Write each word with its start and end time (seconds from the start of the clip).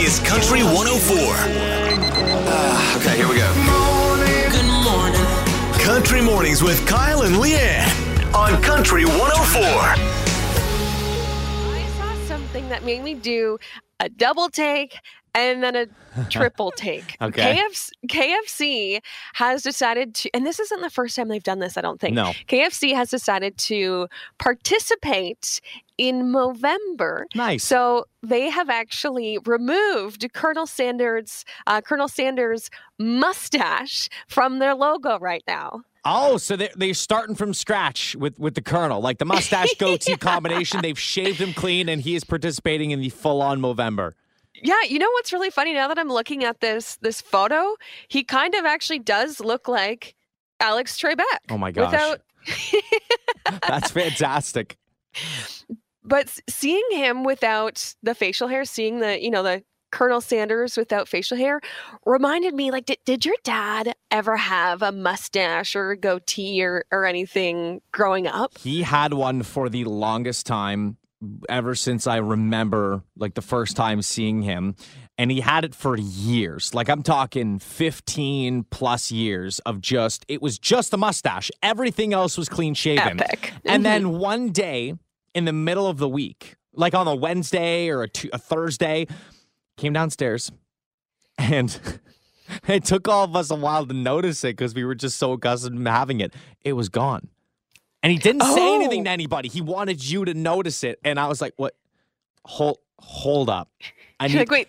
is 0.00 0.18
Country 0.20 0.62
104. 0.62 1.14
Ah, 2.48 2.96
okay, 2.96 3.16
here 3.18 3.28
we 3.28 3.36
go. 3.36 3.46
Good 4.50 4.64
morning. 4.82 5.26
Country 5.84 6.22
Mornings 6.22 6.62
with 6.62 6.86
Kyle 6.86 7.22
and 7.22 7.36
Leanne 7.36 7.84
on 8.32 8.62
Country 8.62 9.04
104. 9.04 9.60
I 11.68 11.86
saw 11.98 12.14
something 12.26 12.66
that 12.70 12.82
made 12.82 13.02
me 13.02 13.12
do 13.12 13.58
a 13.98 14.08
double 14.08 14.48
take 14.48 14.96
and 15.34 15.62
then 15.62 15.76
a 15.76 15.86
triple 16.30 16.70
take. 16.72 17.16
Okay. 17.20 17.56
KFC, 17.56 17.90
KFC 18.08 19.00
has 19.34 19.62
decided 19.62 20.14
to, 20.16 20.30
and 20.34 20.44
this 20.44 20.58
isn't 20.58 20.80
the 20.80 20.90
first 20.90 21.16
time 21.16 21.28
they've 21.28 21.42
done 21.42 21.58
this, 21.60 21.76
I 21.76 21.80
don't 21.80 22.00
think. 22.00 22.14
No. 22.14 22.32
KFC 22.48 22.94
has 22.94 23.10
decided 23.10 23.56
to 23.58 24.08
participate 24.38 25.60
in 25.98 26.32
Movember. 26.32 27.24
Nice. 27.34 27.64
So 27.64 28.06
they 28.22 28.50
have 28.50 28.70
actually 28.70 29.38
removed 29.44 30.26
Colonel 30.32 30.66
Sanders, 30.66 31.44
uh, 31.66 31.80
Colonel 31.80 32.08
Sanders' 32.08 32.70
mustache 32.98 34.08
from 34.26 34.58
their 34.58 34.74
logo 34.74 35.18
right 35.18 35.44
now. 35.46 35.82
Oh, 36.04 36.38
so 36.38 36.56
they're, 36.56 36.70
they're 36.74 36.94
starting 36.94 37.34
from 37.34 37.52
scratch 37.52 38.16
with, 38.16 38.38
with 38.38 38.54
the 38.54 38.62
Colonel. 38.62 39.00
Like 39.02 39.18
the 39.18 39.26
mustache 39.26 39.74
goatee 39.78 40.16
combination, 40.16 40.80
they've 40.80 40.98
shaved 40.98 41.38
him 41.38 41.52
clean 41.52 41.88
and 41.88 42.00
he 42.00 42.14
is 42.14 42.24
participating 42.24 42.90
in 42.90 43.00
the 43.00 43.10
full 43.10 43.42
on 43.42 43.60
Movember. 43.60 44.12
Yeah, 44.62 44.82
you 44.88 44.98
know 44.98 45.10
what's 45.12 45.32
really 45.32 45.50
funny 45.50 45.72
now 45.74 45.88
that 45.88 45.98
I'm 45.98 46.08
looking 46.08 46.44
at 46.44 46.60
this 46.60 46.96
this 47.02 47.20
photo, 47.20 47.76
he 48.08 48.24
kind 48.24 48.54
of 48.54 48.64
actually 48.64 48.98
does 48.98 49.40
look 49.40 49.68
like 49.68 50.14
Alex 50.60 50.98
Trebek. 50.98 51.24
Oh 51.50 51.58
my 51.58 51.72
gosh. 51.72 51.92
Without 51.92 52.20
That's 53.68 53.90
fantastic. 53.90 54.76
but 56.04 56.38
seeing 56.48 56.84
him 56.92 57.24
without 57.24 57.94
the 58.02 58.14
facial 58.14 58.48
hair, 58.48 58.64
seeing 58.64 59.00
the, 59.00 59.22
you 59.22 59.30
know, 59.30 59.42
the 59.42 59.62
Colonel 59.90 60.20
Sanders 60.20 60.76
without 60.76 61.08
facial 61.08 61.36
hair 61.36 61.60
reminded 62.06 62.54
me 62.54 62.70
like 62.70 62.86
did, 62.86 62.98
did 63.04 63.24
your 63.26 63.34
dad 63.42 63.94
ever 64.12 64.36
have 64.36 64.82
a 64.82 64.92
mustache 64.92 65.74
or 65.74 65.90
a 65.90 65.96
goatee 65.96 66.62
or, 66.62 66.84
or 66.92 67.04
anything 67.04 67.80
growing 67.90 68.28
up? 68.28 68.56
He 68.58 68.82
had 68.82 69.14
one 69.14 69.42
for 69.42 69.68
the 69.68 69.84
longest 69.84 70.46
time, 70.46 70.96
ever 71.48 71.74
since 71.74 72.06
I 72.06 72.16
remember, 72.16 73.02
like 73.16 73.34
the 73.34 73.42
first 73.42 73.76
time 73.76 74.00
seeing 74.02 74.42
him. 74.42 74.74
And 75.18 75.30
he 75.30 75.40
had 75.40 75.64
it 75.64 75.74
for 75.74 75.98
years. 75.98 76.74
Like 76.74 76.88
I'm 76.88 77.02
talking 77.02 77.58
15 77.58 78.64
plus 78.70 79.12
years 79.12 79.58
of 79.60 79.80
just, 79.82 80.24
it 80.28 80.40
was 80.40 80.58
just 80.58 80.90
the 80.90 80.98
mustache. 80.98 81.50
Everything 81.62 82.14
else 82.14 82.38
was 82.38 82.48
clean 82.48 82.72
shaven. 82.72 83.20
Epic. 83.20 83.52
And 83.66 83.82
Mhm. 83.82 83.84
then 83.84 84.10
one 84.18 84.50
day 84.50 84.94
in 85.34 85.44
the 85.44 85.52
middle 85.52 85.86
of 85.86 85.98
the 85.98 86.08
week, 86.08 86.56
like 86.72 86.94
on 86.94 87.06
a 87.06 87.14
Wednesday 87.14 87.88
or 87.88 88.02
a, 88.02 88.08
tu- 88.08 88.30
a 88.32 88.38
Thursday, 88.38 89.06
came 89.76 89.92
downstairs 89.92 90.50
and 91.36 91.78
it 92.66 92.84
took 92.84 93.06
all 93.08 93.24
of 93.24 93.36
us 93.36 93.50
a 93.50 93.54
while 93.54 93.86
to 93.86 93.92
notice 93.94 94.42
it 94.44 94.56
because 94.56 94.74
we 94.74 94.84
were 94.84 94.94
just 94.94 95.18
so 95.18 95.32
accustomed 95.32 95.84
to 95.84 95.90
having 95.90 96.20
it. 96.20 96.32
It 96.64 96.72
was 96.72 96.88
gone. 96.88 97.28
And 98.02 98.10
he 98.12 98.18
didn't 98.18 98.42
say 98.42 98.74
anything 98.74 99.00
Oh. 99.02 99.04
to 99.04 99.10
anybody. 99.10 99.48
He 99.48 99.60
wanted 99.60 100.02
you 100.08 100.24
to 100.24 100.34
notice 100.34 100.82
it. 100.84 100.98
And 101.04 101.18
I 101.20 101.26
was 101.26 101.40
like, 101.40 101.52
what? 101.56 101.74
Hold, 102.46 102.78
hold 102.98 103.50
up. 103.50 103.68
I 104.18 104.26
You're 104.26 104.40
like, 104.40 104.50
wait, 104.50 104.68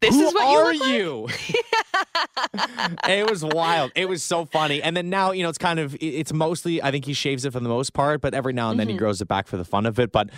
this 0.00 0.14
who 0.14 0.26
is 0.28 0.32
what 0.34 0.50
you 0.50 0.58
are 0.58 0.72
look 0.72 0.80
like? 0.80 0.90
you? 0.98 1.28
it 3.08 3.28
was 3.30 3.44
wild. 3.44 3.92
It 3.94 4.08
was 4.08 4.22
so 4.22 4.44
funny. 4.46 4.82
And 4.82 4.96
then 4.96 5.10
now, 5.10 5.32
you 5.32 5.42
know, 5.42 5.48
it's 5.48 5.58
kind 5.58 5.78
of, 5.78 5.96
it's 6.00 6.32
mostly, 6.32 6.82
I 6.82 6.90
think 6.90 7.04
he 7.04 7.12
shaves 7.12 7.44
it 7.44 7.52
for 7.52 7.60
the 7.60 7.68
most 7.68 7.92
part, 7.92 8.20
but 8.20 8.32
every 8.34 8.52
now 8.52 8.70
and 8.70 8.78
then 8.80 8.88
he 8.88 8.94
Mm-hmm. 8.94 8.98
grows 8.98 9.20
it 9.20 9.28
back 9.28 9.46
for 9.46 9.56
the 9.56 9.64
fun 9.64 9.84
of 9.86 9.98
it. 9.98 10.10
But 10.12 10.30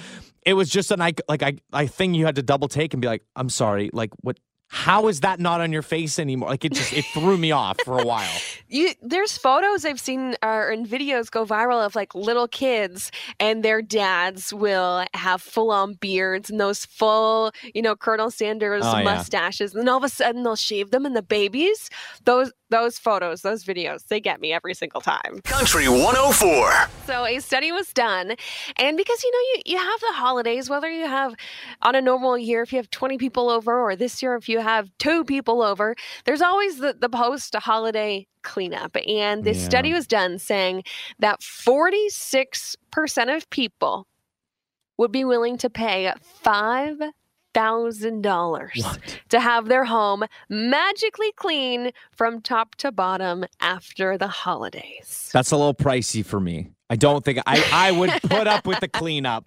it 0.45 0.55
was 0.55 0.69
just 0.71 0.91
an, 0.91 0.99
like, 0.99 1.21
like 1.29 1.43
I, 1.43 1.55
I 1.73 1.87
thing 1.87 2.15
you 2.15 2.27
had 2.27 2.37
to 2.37 2.43
double 2.43 2.69
take 2.69 2.93
and 2.95 3.01
be 3.01 3.07
like, 3.09 3.23
I'm 3.37 3.49
sorry. 3.49 3.91
Like, 3.93 4.11
what? 4.23 4.39
How 4.73 5.09
is 5.09 5.21
that 5.21 5.41
not 5.41 5.61
on 5.61 5.73
your 5.73 5.83
face 5.83 6.17
anymore? 6.21 6.49
Like 6.51 6.65
it 6.65 6.73
just 6.73 6.93
it 6.93 7.05
threw 7.07 7.37
me 7.37 7.51
off 7.51 7.77
for 7.85 7.99
a 7.99 8.05
while. 8.05 8.31
You, 8.73 8.93
there's 9.03 9.37
photos 9.37 9.85
I've 9.85 9.99
seen 9.99 10.37
uh, 10.45 10.67
and 10.71 10.87
videos 10.87 11.29
go 11.29 11.45
viral 11.45 11.85
of 11.85 11.97
like 11.97 12.15
little 12.15 12.47
kids 12.47 13.11
and 13.41 13.65
their 13.65 13.83
dads 13.83 14.55
will 14.55 15.05
have 15.13 15.43
full 15.43 15.73
on 15.73 15.95
beards 15.95 16.51
and 16.51 16.61
those 16.61 16.85
full, 16.87 17.51
you 17.75 17.83
know, 17.83 17.97
Colonel 17.97 18.31
Sanders 18.31 18.85
Oh, 18.87 18.99
yeah. 18.99 19.03
mustaches. 19.03 19.75
And 19.75 19.89
all 19.89 19.97
of 19.97 20.05
a 20.05 20.09
sudden 20.09 20.45
they'll 20.45 20.55
shave 20.55 20.93
them 20.93 21.05
and 21.05 21.17
the 21.17 21.23
babies, 21.23 21.91
those 22.27 22.53
those 22.71 22.99
photos, 22.99 23.43
those 23.43 23.65
videos, 23.65 24.07
they 24.09 24.21
get 24.21 24.41
me 24.41 24.53
every 24.53 24.75
single 24.75 25.01
time. 25.01 25.41
Country 25.45 25.89
104. 25.89 26.73
So 27.07 27.27
a 27.27 27.39
study 27.41 27.73
was 27.73 27.93
done, 27.93 28.35
and 28.77 28.97
because 28.97 29.23
you 29.23 29.31
know 29.33 29.39
you, 29.55 29.63
you 29.67 29.79
have 29.79 30.01
the 30.01 30.13
holidays, 30.13 30.71
whether 30.71 30.91
you 30.91 31.07
have 31.07 31.35
on 31.83 31.95
a 31.95 32.01
normal 32.01 32.39
year 32.39 32.63
if 32.63 32.73
you 32.73 32.79
have 32.79 32.91
20 32.91 33.19
people 33.19 33.51
over, 33.51 33.79
or 33.81 33.97
this 33.97 34.23
year 34.23 34.35
if 34.37 34.49
you 34.49 34.61
have 34.61 34.91
two 34.99 35.25
people 35.25 35.63
over, 35.63 35.95
there's 36.25 36.41
always 36.43 36.79
the, 36.79 36.95
the 36.99 37.09
post 37.09 37.55
holiday 37.57 38.27
cleanup. 38.43 38.97
And 39.07 39.45
this 39.45 39.59
Yeah. 39.59 39.65
study 39.65 39.93
was 39.93 40.07
done 40.07 40.39
saying 40.39 40.85
that 41.19 41.41
46% 41.41 43.37
of 43.37 43.51
people 43.51 44.07
would 44.97 45.13
be 45.13 45.25
willing 45.25 45.57
to 45.59 45.71
pay 45.71 46.13
five 46.23 47.01
thousand 47.61 48.23
dollars 48.23 48.83
to 49.29 49.39
have 49.39 49.67
their 49.69 49.85
home 49.85 50.25
magically 50.49 51.33
clean 51.33 51.91
from 52.11 52.41
top 52.41 52.75
to 52.77 52.91
bottom 52.91 53.45
after 53.61 54.17
the 54.17 54.29
holidays. 54.29 55.31
That's 55.33 55.51
a 55.51 55.57
little 55.57 55.75
pricey 55.75 56.25
for 56.25 56.41
me. 56.41 56.71
I 56.89 56.97
don't 56.97 57.25
think 57.25 57.39
I, 57.47 57.63
I 57.73 57.91
would 57.93 58.11
put 58.23 58.47
up 58.47 58.67
with 58.67 58.81
the 58.81 58.89
cleanup 59.01 59.45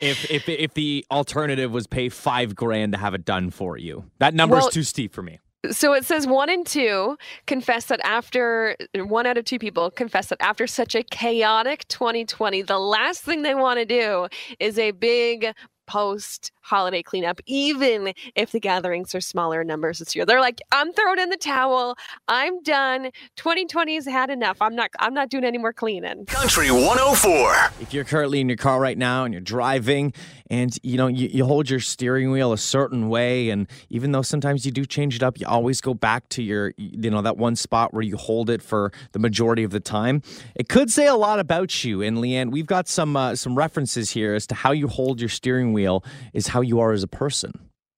if 0.00 0.30
if 0.30 0.48
if 0.48 0.72
the 0.74 1.04
alternative 1.10 1.70
was 1.70 1.86
pay 1.86 2.08
five 2.08 2.54
grand 2.54 2.92
to 2.92 2.98
have 2.98 3.12
it 3.14 3.24
done 3.24 3.50
for 3.50 3.76
you. 3.76 4.04
That 4.18 4.34
number's 4.34 4.62
Well- 4.62 4.70
too 4.70 4.82
steep 4.82 5.12
for 5.14 5.22
me. 5.22 5.38
So 5.70 5.92
it 5.92 6.06
says 6.06 6.26
one 6.26 6.48
in 6.48 6.64
two 6.64 7.18
confess 7.46 7.84
that 7.86 8.00
after 8.02 8.76
one 8.94 9.26
out 9.26 9.36
of 9.36 9.44
two 9.44 9.58
people 9.58 9.90
confess 9.90 10.28
that 10.28 10.40
after 10.40 10.66
such 10.66 10.94
a 10.94 11.02
chaotic 11.02 11.86
2020, 11.88 12.62
the 12.62 12.78
last 12.78 13.22
thing 13.22 13.42
they 13.42 13.54
want 13.54 13.78
to 13.78 13.84
do 13.84 14.28
is 14.58 14.78
a 14.78 14.92
big 14.92 15.52
post 15.90 16.52
holiday 16.60 17.02
cleanup, 17.02 17.40
even 17.46 18.14
if 18.36 18.52
the 18.52 18.60
gatherings 18.60 19.12
are 19.12 19.20
smaller 19.20 19.64
numbers 19.64 19.98
this 19.98 20.14
year. 20.14 20.24
They're 20.24 20.40
like, 20.40 20.60
I'm 20.70 20.92
throwing 20.92 21.18
in 21.18 21.28
the 21.28 21.36
towel. 21.36 21.96
I'm 22.28 22.62
done. 22.62 23.10
2020's 23.36 24.06
had 24.06 24.30
enough. 24.30 24.58
I'm 24.60 24.76
not 24.76 24.90
I'm 25.00 25.12
not 25.12 25.30
doing 25.30 25.44
any 25.44 25.58
more 25.58 25.72
cleaning. 25.72 26.26
Country 26.26 26.70
104. 26.70 27.72
If 27.80 27.92
you're 27.92 28.04
currently 28.04 28.40
in 28.40 28.48
your 28.48 28.56
car 28.56 28.78
right 28.78 28.96
now 28.96 29.24
and 29.24 29.34
you're 29.34 29.40
driving 29.40 30.12
and 30.48 30.76
you 30.82 30.96
know 30.96 31.08
you, 31.08 31.28
you 31.28 31.44
hold 31.44 31.68
your 31.68 31.80
steering 31.80 32.30
wheel 32.30 32.52
a 32.52 32.58
certain 32.58 33.08
way 33.08 33.50
and 33.50 33.66
even 33.88 34.12
though 34.12 34.22
sometimes 34.22 34.66
you 34.66 34.72
do 34.72 34.84
change 34.84 35.16
it 35.16 35.22
up 35.22 35.38
you 35.38 35.46
always 35.46 35.80
go 35.80 35.94
back 35.94 36.28
to 36.28 36.42
your 36.42 36.72
you 36.76 37.10
know 37.10 37.22
that 37.22 37.36
one 37.36 37.54
spot 37.56 37.94
where 37.94 38.02
you 38.02 38.16
hold 38.16 38.50
it 38.50 38.60
for 38.60 38.92
the 39.12 39.18
majority 39.18 39.62
of 39.62 39.70
the 39.70 39.80
time 39.80 40.22
it 40.56 40.68
could 40.68 40.90
say 40.90 41.06
a 41.06 41.14
lot 41.14 41.38
about 41.38 41.84
you 41.84 42.02
and 42.02 42.18
leanne 42.18 42.50
we've 42.50 42.66
got 42.66 42.88
some 42.88 43.16
uh, 43.16 43.34
some 43.34 43.56
references 43.56 44.10
here 44.10 44.34
as 44.34 44.46
to 44.46 44.54
how 44.54 44.72
you 44.72 44.88
hold 44.88 45.20
your 45.20 45.28
steering 45.28 45.72
wheel 45.72 45.79
is 46.32 46.46
how 46.48 46.60
you 46.60 46.80
are 46.80 46.92
as 46.92 47.02
a 47.02 47.08
person 47.08 47.52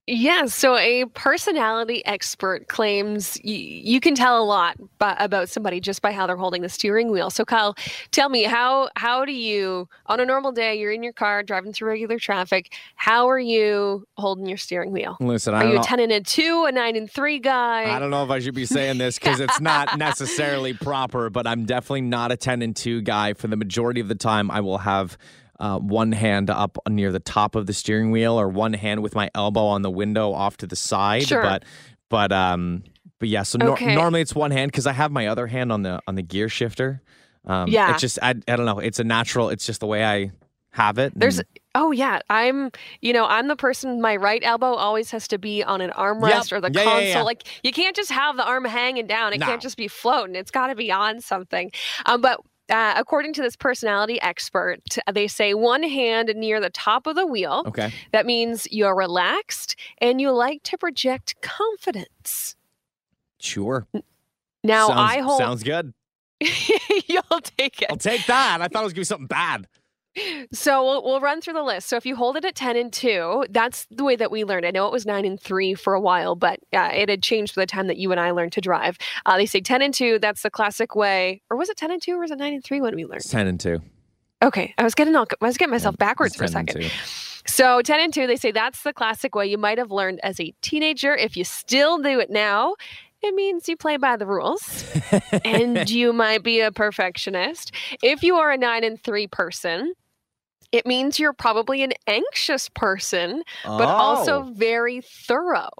Yeah, 0.09 0.47
so 0.47 0.77
a 0.77 1.05
personality 1.15 2.05
expert 2.05 2.67
claims 2.67 3.39
y- 3.45 3.53
you 3.53 4.01
can 4.01 4.17
tell 4.17 4.43
a 4.43 4.45
lot 4.45 4.77
b- 4.79 4.85
about 4.99 5.49
somebody 5.49 5.79
just 5.81 6.03
by 6.03 6.11
how 6.11 6.27
they're 6.27 6.37
holding 6.37 6.63
the 6.63 6.69
steering 6.69 7.13
wheel. 7.13 7.31
So, 7.31 7.45
Kyle, 7.45 7.77
tell 8.11 8.29
me 8.29 8.43
how 8.43 8.89
how 8.97 9.25
do 9.25 9.33
you 9.33 9.89
on 10.07 10.19
a 10.19 10.27
normal 10.27 10.51
day 10.51 10.75
you're 10.79 10.91
in 10.91 11.05
your 11.05 11.13
car 11.13 11.45
driving 11.45 11.73
through 11.73 11.91
regular 11.91 12.19
traffic? 12.19 12.75
How 12.97 13.29
are 13.31 13.39
you 13.39 14.05
holding 14.17 14.47
your 14.47 14.59
steering 14.59 14.91
wheel? 14.91 15.17
listen 15.21 15.55
i 15.55 15.63
Are 15.65 15.71
you 15.71 15.79
a 15.79 15.85
ten 15.85 16.01
and 16.01 16.11
a 16.13 16.21
two, 16.21 16.65
a 16.67 16.73
nine 16.73 16.97
and 16.97 17.09
three 17.09 17.39
guy? 17.39 17.85
I 17.95 17.99
don't 18.01 18.11
know 18.11 18.25
if 18.25 18.31
I 18.31 18.41
should 18.41 18.55
be 18.55 18.67
saying 18.67 18.99
this 18.99 19.21
because 19.21 19.39
it's 19.39 19.61
not 19.61 19.97
necessarily 20.07 20.73
proper, 20.75 21.31
but 21.31 21.47
I'm 21.47 21.65
definitely 21.65 22.03
not 22.03 22.33
a 22.33 22.37
10 22.37 22.61
and 22.63 22.75
2 22.75 23.03
guy. 23.03 23.35
For 23.35 23.47
the 23.47 23.57
majority 23.57 24.01
of 24.01 24.09
the 24.09 24.17
time, 24.17 24.51
I 24.51 24.61
will 24.61 24.79
have 24.79 25.17
uh, 25.63 25.79
one 25.79 26.13
hand 26.13 26.51
up 26.51 26.77
near 26.89 27.11
the 27.13 27.21
top 27.21 27.55
of 27.55 27.67
the 27.67 27.73
steering 27.73 28.11
wheel 28.11 28.39
or 28.39 28.49
one 28.49 28.73
hand 28.75 29.01
with 29.03 29.15
my 29.15 29.31
elbow 29.35 29.65
on 29.65 29.81
the 29.83 29.91
window 29.91 30.33
off 30.33 30.57
to 30.59 30.67
the 30.67 30.77
side. 30.77 31.23
Sure. 31.27 31.41
But, 31.41 31.65
but, 32.11 32.33
um, 32.33 32.83
but 33.21 33.29
yeah, 33.29 33.45
so 33.45 33.57
nor- 33.59 33.71
Okay. 33.75 33.95
normally 33.95 34.21
it's 34.21 34.35
one 34.35 34.51
hand 34.51 34.73
because 34.73 34.87
I 34.89 34.93
have 34.93 35.13
my 35.13 35.29
other 35.29 35.47
hand 35.47 35.71
on 35.73 35.83
the 35.83 36.01
on 36.09 36.17
the 36.17 36.23
gear 36.23 36.49
shifter. 36.49 37.01
Um, 37.47 37.69
Yeah. 37.69 37.93
it's 37.93 38.01
just 38.01 38.19
I, 38.21 38.31
I 38.49 38.57
don't 38.57 38.67
know. 38.67 38.81
It's 38.81 38.99
a 38.99 39.05
natural. 39.05 39.49
It's 39.51 39.65
just 39.65 39.79
the 39.81 39.87
way 39.87 40.05
I 40.05 40.33
have 40.71 40.99
it. 40.99 41.13
There's 41.15 41.39
and- 41.39 41.49
oh 41.77 41.93
yeah, 41.93 42.19
I'm 42.29 42.71
you 43.01 43.13
know 43.13 43.27
I'm 43.27 43.47
the 43.47 43.55
person. 43.57 44.01
My 44.01 44.17
right 44.17 44.43
elbow 44.45 44.75
always 44.75 45.11
has 45.13 45.29
to 45.29 45.39
be 45.39 45.63
on 45.63 45.81
an 45.81 45.91
armrest 45.91 46.51
Yep. 46.51 46.53
or 46.53 46.61
the 46.61 46.73
Yeah, 46.73 46.81
yeah, 46.83 46.91
console. 46.91 47.07
yeah. 47.09 47.23
Like 47.23 47.45
you 47.63 47.73
can't 47.73 47.95
just 47.95 48.11
have 48.11 48.37
the 48.37 48.45
arm 48.45 48.65
hanging 48.65 49.07
down. 49.07 49.33
It 49.35 49.39
No. 49.41 49.47
can't 49.47 49.63
just 49.63 49.77
be 49.77 49.87
floating. 49.87 50.35
It's 50.35 50.51
got 50.51 50.67
to 50.69 50.75
be 50.75 50.91
on 50.91 51.21
something. 51.21 51.71
Um, 52.07 52.21
but 52.21 52.41
uh, 52.71 52.95
according 52.97 53.33
to 53.35 53.43
this 53.43 53.57
personality 53.57 54.21
expert, 54.21 54.81
they 55.13 55.27
say 55.29 55.55
one 55.55 55.83
hand 55.83 56.33
near 56.37 56.61
the 56.61 56.71
top 56.71 57.07
of 57.07 57.17
the 57.17 57.27
wheel. 57.27 57.65
okay. 57.67 57.93
That 58.13 58.27
means 58.27 58.67
you're 58.71 58.95
relaxed 58.95 59.77
and 59.99 60.21
you 60.21 60.31
like 60.33 60.63
to 60.65 60.79
project 60.79 61.41
confidence. 61.41 62.57
Sure. 63.41 63.87
Now 64.65 64.89
sounds, 64.89 65.01
I 65.01 65.19
hold. 65.19 65.39
sounds 65.39 65.63
good. 65.63 65.93
you'll 66.41 67.41
take 67.59 67.83
it. 67.83 67.89
I'll 67.91 67.97
take 67.97 68.27
that. 68.27 68.61
I 68.61 68.69
thought 68.69 68.83
it 68.83 68.85
was 68.85 68.93
gonna 68.93 69.01
be 69.01 69.05
something 69.05 69.27
bad. 69.27 69.67
So 70.53 70.85
we'll, 70.85 71.03
we'll 71.03 71.21
run 71.21 71.41
through 71.41 71.55
the 71.55 71.63
list. 71.63 71.89
So 71.89 71.97
if 71.97 72.05
you 72.05 72.17
hold 72.17 72.37
it 72.37 72.45
at 72.45 72.55
10 72.55 72.77
and 72.77 72.93
2, 72.93 73.47
that's 73.51 73.87
the 73.91 74.05
way 74.05 74.17
that 74.17 74.31
we 74.31 74.45
learned. 74.45 74.67
I 74.67 74.71
know 74.71 74.87
it 74.87 74.93
was 74.93 75.07
9 75.07 75.25
and 75.25 75.41
3 75.41 75.75
for 75.75 75.95
a 75.95 76.01
while, 76.01 76.35
but 76.35 76.61
uh, 76.73 76.91
it 76.93 77.09
had 77.09 77.23
changed 77.23 77.55
by 77.55 77.63
the 77.63 77.67
time 77.67 77.87
that 77.87 77.97
you 77.97 78.11
and 78.13 78.21
I 78.21 78.31
learned 78.31 78.53
to 78.53 78.61
drive. 78.61 78.99
Uh, 79.25 79.37
they 79.37 79.47
say 79.47 79.61
10 79.61 79.81
and 79.81 79.95
2, 79.95 80.19
that's 80.19 80.43
the 80.43 80.51
classic 80.51 80.95
way. 80.95 81.41
Or 81.51 81.57
was 81.57 81.71
it 81.71 81.77
10 81.77 81.91
and 81.91 82.03
2 82.03 82.13
or 82.13 82.21
was 82.21 82.31
it 82.31 82.39
9 82.39 82.53
and 82.53 82.65
3 82.65 82.81
when 82.81 82.95
we 82.95 83.05
learned? 83.05 83.23
It's 83.23 83.31
10 83.31 83.47
and 83.47 83.59
2. 83.59 83.81
Okay. 84.43 84.75
I 84.77 84.83
was 84.83 84.95
getting 84.95 85.15
all, 85.17 85.27
I 85.41 85.47
was 85.47 85.57
getting 85.57 85.71
myself 85.71 85.97
backwards 85.97 86.37
for 86.37 86.45
a 86.45 86.47
It's 86.47 86.53
10 86.53 86.61
and 86.61 86.71
second. 86.71 86.91
So 87.47 87.83
10 87.83 88.01
and 88.01 88.15
2, 88.15 88.27
they 88.27 88.37
say 88.37 88.53
that's 88.53 88.83
the 88.83 88.93
classic 88.93 89.35
way 89.35 89.47
you 89.47 89.59
might 89.59 89.79
have 89.79 89.91
learned 89.91 90.21
as 90.23 90.39
a 90.39 90.53
teenager. 90.63 91.15
If 91.15 91.37
you 91.37 91.45
still 91.45 91.99
do 91.99 92.21
it 92.21 92.31
now, 92.31 92.75
it 93.23 93.35
means 93.35 93.69
you 93.69 93.77
play 93.77 93.97
by 93.97 94.17
the 94.17 94.27
rules 94.27 94.85
and 95.45 95.89
you 95.89 96.13
might 96.13 96.43
be 96.43 96.61
a 96.61 96.73
perfectionist. 96.73 97.73
If 98.03 98.23
you 98.23 98.37
are 98.37 98.51
a 98.51 98.59
9 98.59 98.85
and 98.85 99.03
3 99.03 99.27
person, 99.29 99.95
it 100.73 100.87
means 100.87 101.21
you're 101.21 101.35
probably 101.35 101.83
an 101.83 101.93
anxious 102.07 102.69
person, 102.71 103.43
but 103.65 103.89
also 103.89 104.41
Oh, 104.41 104.53
very 104.55 105.03
thorough. 105.03 105.71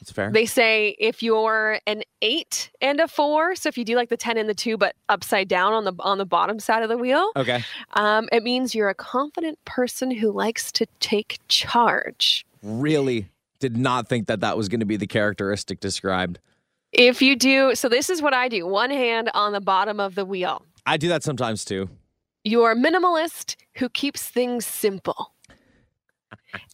That's 0.00 0.12
fair. 0.12 0.30
They 0.30 0.46
say 0.46 0.96
if 0.98 1.22
you're 1.22 1.78
an 1.86 2.02
8 2.22 2.70
and 2.80 3.00
a 3.00 3.08
4, 3.08 3.54
so 3.56 3.68
if 3.68 3.76
you 3.76 3.84
do 3.84 3.96
like 3.96 4.08
the 4.08 4.16
10 4.16 4.38
and 4.38 4.48
the 4.48 4.54
2 4.54 4.78
but 4.78 4.94
upside 5.08 5.48
down 5.48 5.74
on 5.74 5.84
the 5.84 5.92
on 6.00 6.16
the 6.18 6.24
bottom 6.24 6.58
side 6.58 6.82
of 6.82 6.88
the 6.88 6.96
wheel, 6.96 7.32
okay. 7.36 7.62
um, 7.92 8.28
it 8.32 8.42
means 8.42 8.74
you're 8.74 8.88
a 8.88 8.94
confident 8.94 9.62
person 9.66 10.10
who 10.10 10.30
likes 10.30 10.72
to 10.72 10.86
take 11.00 11.38
charge. 11.48 12.46
Really 12.62 13.28
did 13.58 13.76
not 13.76 14.08
think 14.08 14.26
that 14.28 14.40
that 14.40 14.56
was 14.56 14.68
going 14.68 14.80
to 14.80 14.86
be 14.86 14.96
the 14.96 15.06
characteristic 15.06 15.80
described. 15.80 16.38
If 16.92 17.20
you 17.20 17.36
do, 17.36 17.74
so 17.74 17.88
this 17.88 18.08
is 18.08 18.22
what 18.22 18.32
I 18.32 18.48
do 18.48 18.66
one 18.66 18.90
hand 18.90 19.30
on 19.34 19.52
the 19.52 19.60
bottom 19.60 20.00
of 20.00 20.14
the 20.14 20.24
wheel. 20.24 20.64
I 20.86 20.96
do 20.96 21.08
that 21.08 21.22
sometimes 21.22 21.64
too. 21.64 21.90
You're 22.44 22.72
a 22.72 22.76
minimalist 22.76 23.56
who 23.76 23.88
keeps 23.88 24.22
things 24.22 24.66
simple. 24.66 25.32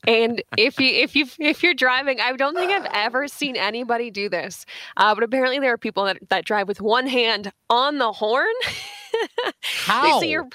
And 0.07 0.43
if 0.57 0.81
you 0.81 0.89
if 0.89 1.15
you 1.15 1.27
if 1.39 1.63
you're 1.63 1.75
driving, 1.75 2.21
I 2.21 2.33
don't 2.33 2.55
think 2.55 2.71
I've 2.71 2.89
ever 2.93 3.29
seen 3.29 3.57
anybody 3.57 4.11
do 4.11 4.29
this, 4.29 4.65
uh, 4.97 5.15
but 5.15 5.25
apparently 5.25 5.59
there 5.59 5.73
are 5.73 5.79
people 5.79 6.05
that, 6.05 6.19
that 6.29 6.45
drive 6.45 6.69
with 6.69 6.81
one 6.81 7.07
hand 7.07 7.53
on 7.69 7.99
the 7.99 8.13
horn. 8.13 8.47
How? 9.63 10.21
They 10.21 10.27
say 10.27 10.31
you're, 10.31 10.49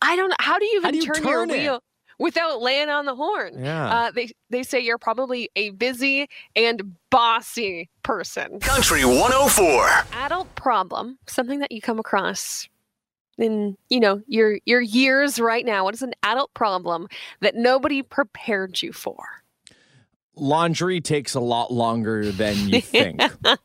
I 0.00 0.16
don't 0.16 0.28
know. 0.28 0.36
How 0.40 0.58
do 0.58 0.64
you 0.66 0.78
even 0.78 0.92
do 0.92 0.98
you 0.98 1.12
turn, 1.12 1.24
your 1.24 1.44
it? 1.44 1.50
wheel 1.50 1.82
without 2.18 2.60
laying 2.60 2.88
on 2.88 3.06
the 3.06 3.14
horn? 3.14 3.64
Yeah. 3.64 3.86
Uh, 3.86 4.10
they 4.10 4.30
they 4.50 4.62
say 4.62 4.78
you're 4.80 4.98
probably 4.98 5.48
a 5.56 5.70
busy 5.70 6.28
and 6.54 6.96
bossy 7.10 7.88
person. 8.02 8.60
Country 8.60 9.04
104. 9.04 9.88
Adult 10.24 10.54
problem, 10.54 11.18
something 11.26 11.60
that 11.60 11.72
you 11.72 11.80
come 11.80 11.98
across 11.98 12.68
in 13.38 13.76
you 13.88 14.00
know 14.00 14.22
your 14.26 14.58
your 14.64 14.80
years 14.80 15.40
right 15.40 15.64
now. 15.64 15.84
What 15.84 15.94
is 15.94 16.02
an 16.02 16.14
adult 16.22 16.52
problem 16.54 17.08
that 17.40 17.54
nobody 17.54 18.02
prepared 18.02 18.80
you 18.82 18.92
for? 18.92 19.42
Laundry 20.34 21.00
takes 21.00 21.34
a 21.34 21.40
lot 21.40 21.70
longer 21.70 22.32
than 22.32 22.56
you 22.68 22.80
think. 22.80 23.20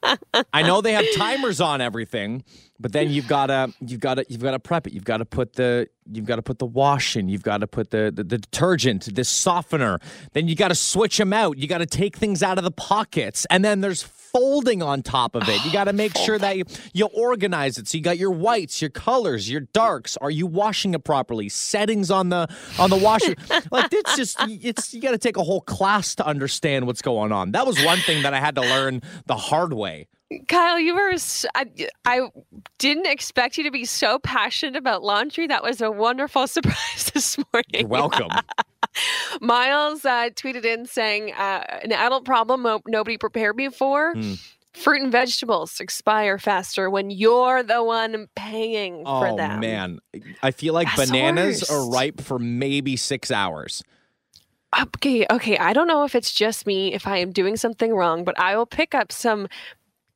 I 0.54 0.64
know 0.64 0.82
they 0.82 0.94
have 0.94 1.06
timers 1.16 1.62
on 1.62 1.80
everything, 1.80 2.44
but 2.80 2.92
then 2.92 3.10
you've 3.10 3.28
got 3.28 3.48
to 3.48 3.74
you've 3.80 4.00
got 4.00 4.16
to 4.16 4.26
you've 4.30 4.42
got 4.42 4.52
to 4.52 4.60
prep 4.60 4.88
it. 4.88 4.94
You've 4.94 5.04
got 5.04 5.18
to 5.18 5.26
put 5.26 5.54
the 5.54 5.88
you've 6.12 6.26
got 6.26 6.36
to 6.36 6.42
put 6.42 6.60
the 6.60 6.66
wash 6.66 7.16
in. 7.16 7.28
You've 7.28 7.44
got 7.44 7.60
to 7.60 7.68
put 7.68 7.90
the, 7.90 8.12
the 8.14 8.24
the 8.24 8.38
detergent, 8.38 9.14
the 9.14 9.24
softener. 9.24 10.00
Then 10.34 10.48
you 10.48 10.56
got 10.56 10.68
to 10.68 10.76
switch 10.76 11.18
them 11.18 11.34
out. 11.34 11.58
You 11.58 11.68
got 11.68 11.80
to 11.80 11.86
take 11.86 12.16
things 12.16 12.44
out 12.44 12.58
of 12.58 12.64
the 12.64 12.72
pockets, 12.72 13.46
and 13.50 13.66
then 13.66 13.82
there's 13.82 14.04
folding 14.04 14.84
on 14.84 15.02
top 15.02 15.36
of 15.36 15.50
it. 15.50 15.64
You 15.66 15.72
got 15.72 15.86
to 15.86 15.94
make 15.94 16.12
oh, 16.16 16.24
sure 16.24 16.38
that 16.38 16.58
you 16.58 16.66
you 16.94 17.08
organize 17.08 17.80
it. 17.80 17.88
So 17.88 17.98
you 17.98 18.04
got 18.04 18.20
your 18.20 18.32
whites, 18.32 18.80
your 18.80 18.92
colors, 18.92 19.50
your 19.50 19.62
darks. 19.62 20.16
Are 20.18 20.32
you 20.32 20.46
washing 20.46 20.94
it 20.94 21.04
properly? 21.04 21.50
Settings 21.50 22.12
on 22.12 22.30
the 22.30 22.48
on 22.78 22.92
the 22.92 22.98
washer. 22.98 23.36
like 23.72 23.92
it's 23.92 24.16
just 24.16 24.38
it's 24.42 24.94
you 24.94 25.02
got 25.02 25.12
to 25.12 25.18
take 25.18 25.38
a 25.38 25.44
whole 25.44 25.62
class 25.62 26.14
to 26.16 26.26
understand 26.26 26.86
what's 26.86 27.02
going 27.02 27.32
on. 27.32 27.54
That 27.54 27.66
was 27.66 27.84
one 27.84 27.98
thing 28.00 28.22
that 28.22 28.36
I 28.36 28.40
had 28.40 28.56
to 28.56 28.62
learn 28.62 29.02
the 29.26 29.36
hard 29.36 29.74
way. 29.74 30.08
Kyle, 30.48 30.80
you 30.80 30.94
were. 30.94 31.14
I, 31.56 31.66
I 32.06 32.30
didn't 32.80 33.08
expect 33.08 33.58
you 33.58 33.64
to 33.64 33.72
be 33.72 33.86
so 33.86 34.20
passionate 34.20 34.76
about 34.76 35.02
laundry. 35.02 35.48
That 35.48 35.64
was 35.64 35.82
a 35.82 35.90
wonderful 35.90 36.48
surprise 36.48 37.12
this 37.14 37.38
morning. 37.38 37.82
You're 37.82 37.88
welcome. 37.88 38.30
Miles 39.42 40.04
uh, 40.06 40.30
tweeted 40.36 40.66
in 40.66 40.86
saying, 40.86 41.34
uh, 41.34 41.80
"An 41.84 41.92
adult 41.94 42.26
problem 42.26 42.68
nobody 42.88 43.18
prepared 43.18 43.56
me 43.56 43.70
for." 43.70 44.14
Hmm. 44.14 44.34
Fruit 44.74 45.02
and 45.02 45.12
vegetables 45.12 45.80
expire 45.80 46.38
faster 46.38 46.88
when 46.88 47.10
you're 47.10 47.64
the 47.64 47.84
one 47.84 48.28
paying 48.36 49.04
for 49.06 49.36
them. 49.36 49.58
oh 49.58 49.60
man, 49.60 50.00
I 50.44 50.52
feel 50.52 50.76
like 50.76 50.88
That's 50.96 51.10
bananas 51.10 51.68
are 51.68 51.90
ripe 51.90 52.22
for 52.22 52.38
maybe 52.38 52.96
six 52.96 53.32
hours. 53.32 53.82
Okay, 54.80 55.26
okay. 55.32 55.58
I 55.58 55.74
don't 55.74 55.88
know 55.88 56.04
if 56.04 56.14
it's 56.14 56.32
just 56.32 56.68
me, 56.68 56.94
if 56.94 57.08
I 57.08 57.18
am 57.18 57.32
doing 57.32 57.56
something 57.56 57.94
wrong, 57.94 58.24
but 58.24 58.38
I 58.40 58.56
will 58.56 58.66
pick 58.66 58.94
up 58.94 59.12
some 59.12 59.48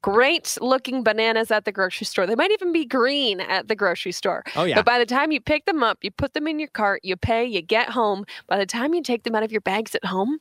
great 0.02 0.58
looking 0.62 1.04
bananas 1.04 1.52
at 1.52 1.66
the 1.66 1.72
grocery 1.72 2.06
store. 2.06 2.26
They 2.26 2.36
might 2.36 2.52
even 2.52 2.72
be 2.72 2.86
green 2.86 3.40
at 3.40 3.68
the 3.68 3.76
grocery 3.76 4.12
store. 4.12 4.44
Oh 4.56 4.64
yeah. 4.64 4.76
But 4.76 4.86
by 4.86 5.00
the 5.00 5.06
time 5.06 5.32
you 5.32 5.40
pick 5.42 5.66
them 5.66 5.84
up, 5.84 6.00
you 6.02 6.12
put 6.12 6.34
them 6.34 6.48
in 6.48 6.60
your 6.60 6.70
cart, 6.70 7.02
you 7.04 7.16
pay, 7.16 7.46
you 7.46 7.62
get 7.62 7.90
home. 7.90 8.26
By 8.48 8.58
the 8.58 8.66
time 8.66 8.94
you 8.94 9.02
take 9.04 9.24
them 9.24 9.36
out 9.36 9.44
of 9.44 9.52
your 9.52 9.62
bags 9.62 9.96
at 9.96 10.06
home, 10.06 10.40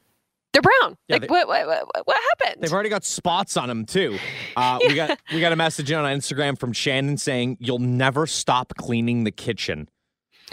they're 0.52 0.62
brown. 0.62 0.96
Yeah, 1.08 1.16
like 1.16 1.22
they- 1.22 1.28
what, 1.28 1.46
what, 1.46 1.66
what, 1.66 2.06
what 2.06 2.16
happened? 2.30 2.62
They've 2.62 2.72
already 2.72 2.88
got 2.88 3.04
spots 3.04 3.56
on 3.56 3.68
them 3.68 3.84
too. 3.84 4.18
Uh, 4.56 4.78
We 4.86 4.94
got 4.94 5.18
we 5.32 5.40
got 5.40 5.52
a 5.52 5.56
message 5.56 5.92
on 5.92 6.04
Instagram 6.04 6.58
from 6.58 6.72
Shannon 6.72 7.16
saying 7.18 7.58
you'll 7.60 7.78
never 7.78 8.26
stop 8.26 8.72
cleaning 8.76 9.24
the 9.24 9.30
kitchen. 9.32 9.88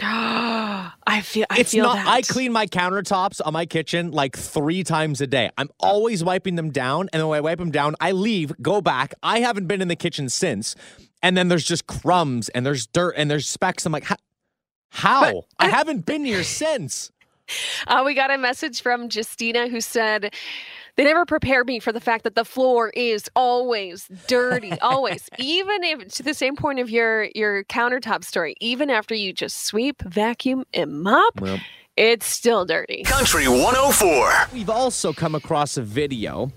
I 1.08 1.22
feel. 1.22 1.46
I 1.50 1.60
it's 1.60 1.72
feel 1.72 1.84
not. 1.84 1.94
that. 1.96 2.06
I 2.06 2.22
clean 2.22 2.52
my 2.52 2.66
countertops 2.66 3.40
on 3.44 3.52
my 3.54 3.64
kitchen 3.66 4.10
like 4.10 4.36
three 4.36 4.84
times 4.84 5.20
a 5.20 5.26
day. 5.26 5.50
I'm 5.56 5.70
always 5.80 6.22
wiping 6.22 6.54
them 6.56 6.70
down, 6.70 7.08
and 7.12 7.20
then 7.20 7.28
when 7.28 7.38
I 7.38 7.40
wipe 7.40 7.58
them 7.58 7.70
down, 7.70 7.96
I 8.00 8.12
leave, 8.12 8.52
go 8.60 8.80
back. 8.80 9.14
I 9.22 9.40
haven't 9.40 9.66
been 9.66 9.80
in 9.80 9.88
the 9.88 9.96
kitchen 9.96 10.28
since, 10.28 10.76
and 11.22 11.36
then 11.36 11.48
there's 11.48 11.64
just 11.64 11.86
crumbs 11.86 12.50
and 12.50 12.64
there's 12.66 12.86
dirt 12.86 13.14
and 13.16 13.30
there's 13.30 13.48
specks. 13.48 13.86
I'm 13.86 13.92
like, 13.92 14.04
"How- 14.04 14.16
how? 14.90 15.44
I 15.58 15.68
haven't 15.68 16.06
been 16.06 16.24
here 16.24 16.44
since. 16.44 17.10
Uh, 17.86 18.02
we 18.04 18.12
got 18.12 18.30
a 18.30 18.36
message 18.36 18.82
from 18.82 19.08
Justina 19.10 19.68
who 19.68 19.80
said, 19.80 20.34
They 20.98 21.04
never 21.04 21.24
prepared 21.24 21.68
me 21.68 21.78
for 21.78 21.92
the 21.92 22.00
fact 22.00 22.24
that 22.24 22.34
the 22.34 22.44
floor 22.44 22.90
is 22.90 23.30
always 23.36 24.08
dirty, 24.26 24.72
always. 24.82 25.28
even 25.38 25.84
if 25.84 26.12
to 26.14 26.24
the 26.24 26.34
same 26.34 26.56
point 26.56 26.80
of 26.80 26.90
your 26.90 27.28
your 27.36 27.62
countertop 27.64 28.24
story, 28.24 28.56
even 28.60 28.90
after 28.90 29.14
you 29.14 29.32
just 29.32 29.64
sweep, 29.64 30.02
vacuum, 30.02 30.64
and 30.74 31.00
mop, 31.04 31.40
Well. 31.40 31.60
it's 31.96 32.26
still 32.26 32.64
dirty. 32.64 33.04
Country 33.04 33.46
104. 33.46 34.48
We've 34.52 34.68
also 34.68 35.12
come 35.12 35.36
across 35.36 35.76
a 35.76 35.82
video 35.82 36.50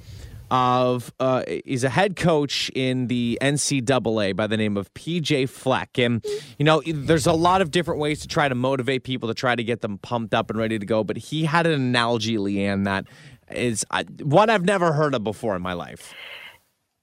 of 0.49 1.13
uh, 1.19 1.43
he's 1.63 1.83
a 1.85 1.89
head 1.89 2.15
coach 2.17 2.69
in 2.75 3.07
the 3.07 3.37
NCAA 3.41 4.35
by 4.35 4.47
the 4.47 4.57
name 4.57 4.75
of 4.75 4.93
PJ 4.95 5.47
Fleck, 5.49 5.97
and 5.99 6.25
you 6.57 6.65
know 6.65 6.81
there's 6.85 7.27
a 7.27 7.31
lot 7.33 7.61
of 7.61 7.69
different 7.71 7.99
ways 8.01 8.19
to 8.21 8.27
try 8.27 8.49
to 8.49 8.55
motivate 8.55 9.03
people 9.03 9.29
to 9.29 9.35
try 9.35 9.55
to 9.55 9.63
get 9.63 9.81
them 9.81 9.97
pumped 9.99 10.33
up 10.33 10.49
and 10.49 10.57
ready 10.59 10.77
to 10.79 10.85
go. 10.85 11.03
But 11.03 11.17
he 11.17 11.45
had 11.45 11.67
an 11.67 11.73
analogy, 11.73 12.35
Leanne, 12.37 12.83
that 12.83 13.05
is 13.55 13.85
one 14.21 14.49
I've 14.49 14.65
never 14.65 14.93
heard 14.93 15.13
of 15.13 15.23
before 15.23 15.55
in 15.55 15.61
my 15.61 15.73
life. 15.73 16.13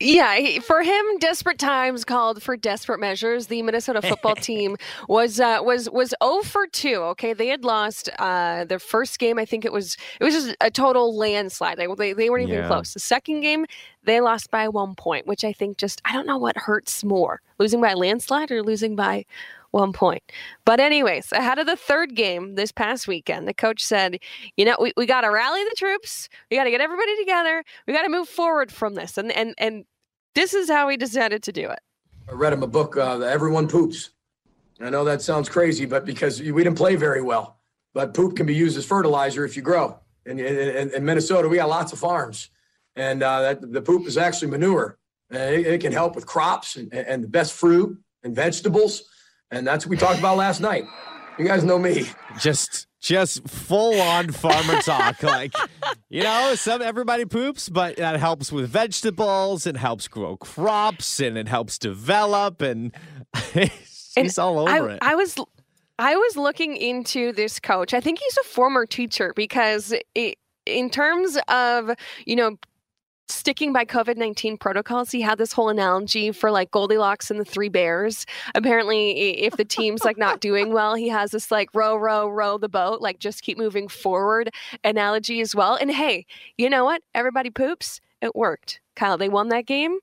Yeah, 0.00 0.36
he- 0.36 0.60
for 0.60 0.80
him, 0.84 1.04
desperate 1.18 1.58
times 1.58 2.04
called 2.04 2.40
for 2.40 2.56
desperate 2.56 3.00
measures. 3.00 3.48
The 3.48 3.62
Minnesota 3.62 4.00
football 4.00 4.36
team 4.40 4.76
was 5.08 5.40
uh, 5.40 5.58
was 5.60 5.90
was 5.90 6.14
0 6.22 6.42
for 6.42 6.68
2. 6.68 6.94
Okay, 6.94 7.32
they 7.32 7.48
had 7.48 7.64
lost 7.64 8.08
uh, 8.20 8.64
their 8.64 8.78
first 8.78 9.18
game. 9.18 9.40
I 9.40 9.44
think 9.44 9.64
it 9.64 9.72
was 9.72 9.96
it 10.20 10.24
was 10.24 10.34
just 10.34 10.56
a 10.60 10.70
total 10.70 11.16
landslide. 11.16 11.78
Like 11.78 11.88
they 11.96 12.12
they 12.12 12.30
weren't 12.30 12.44
even 12.48 12.60
Yeah. 12.62 12.68
close. 12.68 12.94
The 12.94 13.00
second 13.00 13.40
game, 13.40 13.66
they 14.04 14.20
lost 14.20 14.52
by 14.52 14.68
one 14.68 14.94
point, 14.94 15.26
which 15.26 15.42
I 15.42 15.52
think 15.52 15.78
just 15.78 16.00
I 16.04 16.12
don't 16.12 16.28
know 16.28 16.38
what 16.38 16.56
hurts 16.56 17.02
more, 17.02 17.40
losing 17.58 17.80
by 17.80 17.90
a 17.90 17.96
landslide 17.96 18.52
or 18.52 18.62
losing 18.62 18.94
by 18.94 19.24
one 19.70 19.92
point. 19.92 20.22
But 20.64 20.80
anyways, 20.80 21.32
ahead 21.32 21.58
of 21.58 21.66
the 21.66 21.76
third 21.76 22.14
game 22.14 22.54
this 22.54 22.72
past 22.72 23.06
weekend, 23.06 23.46
the 23.46 23.54
coach 23.54 23.84
said, 23.84 24.18
"You 24.56 24.64
know, 24.64 24.76
we, 24.80 24.92
we 24.96 25.06
got 25.06 25.22
to 25.22 25.30
rally 25.30 25.62
the 25.64 25.74
troops. 25.76 26.28
We 26.50 26.56
got 26.56 26.64
to 26.64 26.70
get 26.70 26.80
everybody 26.80 27.16
together. 27.16 27.64
We 27.86 27.92
got 27.92 28.02
to 28.02 28.08
move 28.08 28.28
forward 28.28 28.72
from 28.72 28.94
this." 28.94 29.18
And 29.18 29.32
and 29.32 29.54
and 29.58 29.84
this 30.34 30.54
is 30.54 30.68
how 30.68 30.88
he 30.88 30.96
decided 30.96 31.42
to 31.44 31.52
do 31.52 31.68
it. 31.68 31.80
I 32.28 32.32
read 32.32 32.52
him 32.52 32.62
a 32.62 32.66
book, 32.66 32.96
uh, 32.96 33.20
Everyone 33.20 33.68
Poops. 33.68 34.10
I 34.80 34.90
know 34.90 35.04
that 35.04 35.22
sounds 35.22 35.48
crazy, 35.48 35.86
but 35.86 36.04
because 36.04 36.40
we 36.40 36.62
didn't 36.62 36.76
play 36.76 36.94
very 36.94 37.22
well, 37.22 37.58
but 37.94 38.14
poop 38.14 38.36
can 38.36 38.46
be 38.46 38.54
used 38.54 38.76
as 38.78 38.84
fertilizer 38.84 39.44
if 39.44 39.56
you 39.56 39.62
grow. 39.62 39.98
In, 40.26 40.38
in, 40.38 40.90
in 40.90 41.04
Minnesota, 41.04 41.48
we 41.48 41.56
got 41.56 41.68
lots 41.68 41.92
of 41.92 41.98
farms, 41.98 42.50
and 42.94 43.22
uh, 43.22 43.40
that, 43.42 43.72
the 43.72 43.82
poop 43.82 44.06
is 44.06 44.16
actually 44.16 44.50
manure. 44.50 44.98
It, 45.30 45.66
it 45.66 45.80
can 45.80 45.92
help 45.92 46.14
with 46.14 46.26
crops 46.26 46.76
and, 46.76 46.92
and 46.92 47.24
the 47.24 47.28
best 47.28 47.54
fruit 47.54 47.98
and 48.22 48.34
vegetables, 48.34 49.04
and 49.50 49.66
that's 49.66 49.86
what 49.86 49.90
we 49.90 49.96
talked 49.96 50.18
about 50.18 50.36
last 50.36 50.60
night. 50.60 50.86
You 51.38 51.46
guys 51.46 51.62
know 51.64 51.78
me. 51.78 52.08
Just 52.38 52.86
just 53.00 53.48
full 53.48 54.00
on 54.00 54.32
farmer 54.32 54.80
talk. 54.80 55.22
Like, 55.22 55.54
you 56.08 56.22
know, 56.22 56.54
some 56.56 56.82
everybody 56.82 57.24
poops, 57.24 57.68
but 57.68 57.96
that 57.96 58.18
helps 58.18 58.50
with 58.50 58.68
vegetables, 58.68 59.66
it 59.66 59.76
helps 59.76 60.08
grow 60.08 60.36
crops, 60.36 61.20
and 61.20 61.38
it 61.38 61.46
helps 61.48 61.78
develop 61.78 62.60
and 62.60 62.92
he's 63.52 64.14
And 64.16 64.38
all 64.38 64.58
over 64.58 64.70
I, 64.70 64.94
it. 64.94 64.98
I 65.00 65.14
was 65.14 65.36
I 65.98 66.14
was 66.16 66.36
looking 66.36 66.76
into 66.76 67.32
this 67.32 67.58
coach. 67.58 67.92
I 67.94 68.00
think 68.00 68.20
he's 68.20 68.38
a 68.38 68.44
former 68.44 68.86
teacher 68.86 69.32
because 69.34 69.92
it, 70.14 70.38
in 70.64 70.90
terms 70.90 71.38
of, 71.48 71.90
you 72.24 72.36
know, 72.36 72.56
sticking 73.28 73.72
by 73.72 73.84
COVID 73.84 74.16
19 74.16 74.56
protocols, 74.56 75.10
he 75.10 75.20
had 75.20 75.38
this 75.38 75.52
whole 75.52 75.68
analogy 75.68 76.32
for 76.32 76.50
like 76.50 76.70
Goldilocks 76.70 77.30
and 77.30 77.38
the 77.38 77.44
Three 77.44 77.68
Bears. 77.68 78.26
Apparently, 78.54 79.40
if 79.42 79.56
the 79.56 79.64
team's 79.64 80.04
like 80.04 80.18
not 80.18 80.40
doing 80.40 80.72
well, 80.72 80.94
he 80.94 81.08
has 81.08 81.30
this 81.30 81.50
like 81.50 81.68
row, 81.74 81.96
row, 81.96 82.28
row 82.28 82.58
the 82.58 82.68
boat, 82.68 83.00
like 83.00 83.18
just 83.18 83.42
keep 83.42 83.58
moving 83.58 83.88
forward 83.88 84.50
analogy 84.84 85.40
as 85.40 85.54
well. 85.54 85.76
And 85.76 85.90
hey, 85.90 86.26
you 86.56 86.68
know 86.70 86.84
what? 86.84 87.02
Everybody 87.14 87.50
poops. 87.50 88.00
It 88.20 88.34
worked. 88.34 88.80
Kyle, 88.96 89.16
they 89.16 89.28
won 89.28 89.48
that 89.48 89.66
game 89.66 89.98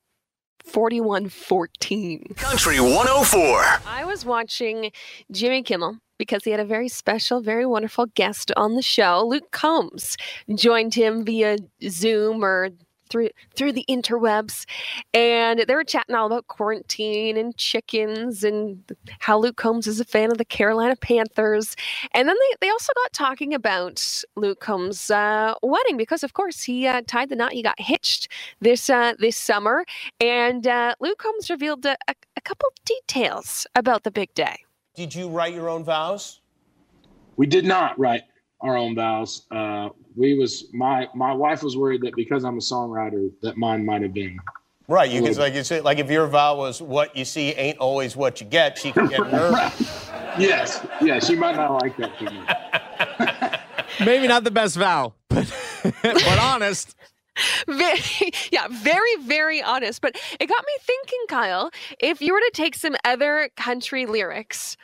41 0.66 1.30
14. 1.30 2.34
Country 2.38 2.80
104. 2.80 3.64
I 3.86 4.04
was 4.06 4.26
watching 4.26 4.92
Jimmy 5.32 5.64
Kimmel 5.64 6.00
because 6.18 6.44
he 6.44 6.52
had 6.52 6.60
a 6.60 6.66
very 6.66 6.88
special, 6.88 7.42
very 7.42 7.66
wonderful 7.66 8.08
guest 8.08 8.52
on 8.58 8.76
the 8.76 8.82
show. 8.82 9.26
Luke 9.28 9.52
Combs 9.52 10.18
joined 10.56 10.94
him 10.94 11.24
via 11.26 11.58
Zoom 11.88 12.44
or 12.44 12.70
through 13.16 13.30
through 13.56 13.72
the 13.72 13.86
interwebs 13.90 14.66
and 15.14 15.64
they 15.66 15.74
were 15.74 15.86
chatting 15.86 16.16
all 16.16 16.26
about 16.26 16.48
quarantine 16.48 17.38
and 17.38 17.56
chickens 17.56 18.44
and 18.44 18.84
how 19.20 19.40
Luke 19.40 19.56
Combs 19.56 19.88
is 19.88 20.02
a 20.02 20.06
fan 20.06 20.32
of 20.32 20.38
the 20.38 20.44
Carolina 20.44 20.98
Panthers. 20.98 21.78
And 22.14 22.28
then 22.28 22.36
they, 22.36 22.68
they 22.68 22.70
also 22.70 22.92
got 22.94 23.14
talking 23.14 23.54
about 23.54 24.24
Luke 24.36 24.60
Combs 24.60 25.10
uh, 25.10 25.54
wedding 25.64 25.96
because 25.96 26.24
of 26.24 26.34
course 26.34 26.64
he 26.64 26.88
uh, 26.88 27.04
tied 27.08 27.30
the 27.30 27.38
knot. 27.38 27.54
He 27.54 27.64
got 27.64 27.80
hitched 27.80 28.28
this 28.60 28.90
uh, 28.90 29.14
this 29.18 29.38
summer. 29.38 29.86
And 30.20 30.68
uh, 30.68 30.96
Luke 31.00 31.20
Combs 31.20 31.50
revealed 31.50 31.86
a, 31.86 31.96
a, 32.10 32.16
a 32.36 32.42
couple 32.42 32.70
details 32.84 33.66
about 33.76 34.04
the 34.04 34.12
big 34.12 34.34
day. 34.34 34.58
Did 34.94 35.16
you 35.16 35.30
write 35.30 35.54
your 35.54 35.70
own 35.70 35.86
vows? 35.86 36.42
We 37.38 37.48
did 37.48 37.66
not 37.66 37.98
write 37.98 38.24
our 38.66 38.78
own 38.78 38.96
vows. 38.96 39.46
Uh, 39.52 39.90
we 40.16 40.38
was 40.38 40.66
my 40.74 41.08
my 41.14 41.34
wife 41.34 41.64
was 41.64 41.78
worried 41.78 42.02
that 42.02 42.16
because 42.16 42.44
I'm 42.44 42.58
a 42.58 42.62
songwriter 42.62 43.32
that 43.42 43.58
mine 43.58 43.86
might 43.86 44.02
have 44.02 44.14
been. 44.14 44.40
Right, 44.88 45.10
you 45.10 45.22
could 45.22 45.38
like 45.38 45.54
you 45.54 45.64
say 45.64 45.82
like 45.82 46.00
if 46.00 46.10
your 46.10 46.28
vow 46.28 46.58
was 46.58 46.82
what 46.82 47.16
you 47.16 47.26
see 47.26 47.54
ain't 47.54 47.80
always 47.80 48.16
what 48.16 48.40
you 48.40 48.48
get, 48.48 48.78
she 48.78 48.92
could 48.92 49.10
get 49.10 49.20
nervous. 49.32 50.10
yes, 50.38 50.86
yeah, 51.02 51.20
she 51.20 51.36
might 51.36 51.56
not 51.56 51.82
like 51.82 51.98
that 51.98 52.18
for 52.18 52.26
me. 52.26 52.42
Maybe 54.06 54.28
not 54.28 54.44
the 54.44 54.52
best 54.52 54.78
vow, 54.78 55.14
but 55.30 55.52
but 56.02 56.40
honest. 56.40 56.96
Very, 57.68 58.32
yeah, 58.52 58.68
very, 58.70 59.16
very 59.18 59.62
honest. 59.62 60.02
But 60.02 60.16
it 60.40 60.48
got 60.48 60.64
me 60.66 60.74
thinking, 60.80 61.20
Kyle, 61.28 61.70
if 62.00 62.22
you 62.22 62.34
were 62.34 62.40
to 62.40 62.52
take 62.54 62.76
some 62.76 62.96
other 63.04 63.50
country 63.58 64.06
lyrics 64.06 64.78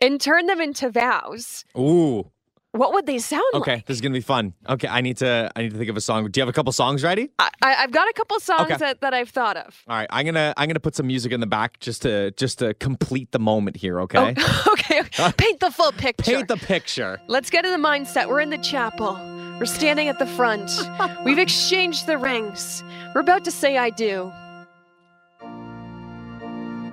and 0.00 0.18
turn 0.18 0.46
them 0.46 0.58
into 0.58 0.88
vows. 0.88 1.66
Ooh 1.76 2.30
what 2.72 2.92
would 2.92 3.06
they 3.06 3.18
sound 3.18 3.42
okay, 3.54 3.58
like? 3.58 3.68
Okay, 3.68 3.84
this 3.86 3.96
is 3.96 4.00
gonna 4.00 4.12
be 4.12 4.20
fun. 4.20 4.52
Okay, 4.68 4.88
I 4.88 5.00
need 5.00 5.16
to 5.18 5.50
I 5.56 5.62
need 5.62 5.72
to 5.72 5.78
think 5.78 5.88
of 5.88 5.96
a 5.96 6.00
song. 6.00 6.30
Do 6.30 6.38
you 6.38 6.42
have 6.42 6.48
a 6.48 6.52
couple 6.52 6.72
songs 6.72 7.02
ready? 7.02 7.30
I, 7.38 7.50
have 7.62 7.90
got 7.90 8.08
a 8.08 8.12
couple 8.12 8.38
songs 8.40 8.70
okay. 8.70 8.76
that, 8.76 9.00
that 9.00 9.14
I've 9.14 9.30
thought 9.30 9.56
of. 9.56 9.82
All 9.88 9.96
right, 9.96 10.06
I'm 10.10 10.26
gonna 10.26 10.52
I'm 10.56 10.68
gonna 10.68 10.80
put 10.80 10.94
some 10.94 11.06
music 11.06 11.32
in 11.32 11.40
the 11.40 11.46
back 11.46 11.80
just 11.80 12.02
to 12.02 12.30
just 12.32 12.58
to 12.58 12.74
complete 12.74 13.32
the 13.32 13.38
moment 13.38 13.76
here. 13.76 14.00
Okay. 14.02 14.34
Oh, 14.36 14.64
okay. 14.72 15.02
Paint 15.38 15.60
the 15.60 15.70
full 15.70 15.92
picture. 15.92 16.30
Paint 16.30 16.48
the 16.48 16.56
picture. 16.56 17.20
Let's 17.26 17.48
get 17.48 17.64
in 17.64 17.72
the 17.72 17.88
mindset. 17.88 18.28
We're 18.28 18.40
in 18.40 18.50
the 18.50 18.58
chapel. 18.58 19.14
We're 19.58 19.64
standing 19.64 20.08
at 20.08 20.18
the 20.18 20.26
front. 20.26 20.70
We've 21.24 21.38
exchanged 21.38 22.06
the 22.06 22.18
rings. 22.18 22.84
We're 23.14 23.22
about 23.22 23.44
to 23.44 23.50
say 23.50 23.78
I 23.78 23.90
do. 23.90 24.30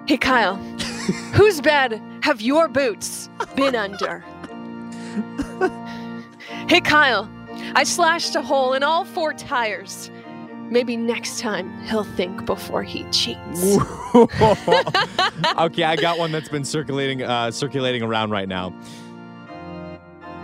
Hey 0.08 0.18
Kyle, 0.18 0.56
whose 1.34 1.60
bed 1.60 2.02
have 2.22 2.40
your 2.40 2.68
boots 2.68 3.30
been 3.56 3.76
under? 3.76 4.24
hey, 6.70 6.82
Kyle, 6.82 7.30
I 7.76 7.84
slashed 7.84 8.36
a 8.36 8.42
hole 8.42 8.74
in 8.74 8.84
all 8.84 9.06
four 9.06 9.34
tires. 9.34 10.12
Maybe 10.70 10.98
next 10.98 11.40
time 11.40 11.80
he'll 11.84 12.04
think 12.04 12.46
before 12.46 12.82
he 12.82 13.04
cheats. 13.12 13.78
okay, 14.16 15.84
I 15.84 15.96
got 15.96 16.18
one 16.18 16.32
that's 16.32 16.50
been 16.50 16.66
circulating 16.66 17.22
uh, 17.22 17.52
circulating 17.52 18.02
around 18.02 18.32
right 18.32 18.48
now. 18.48 18.74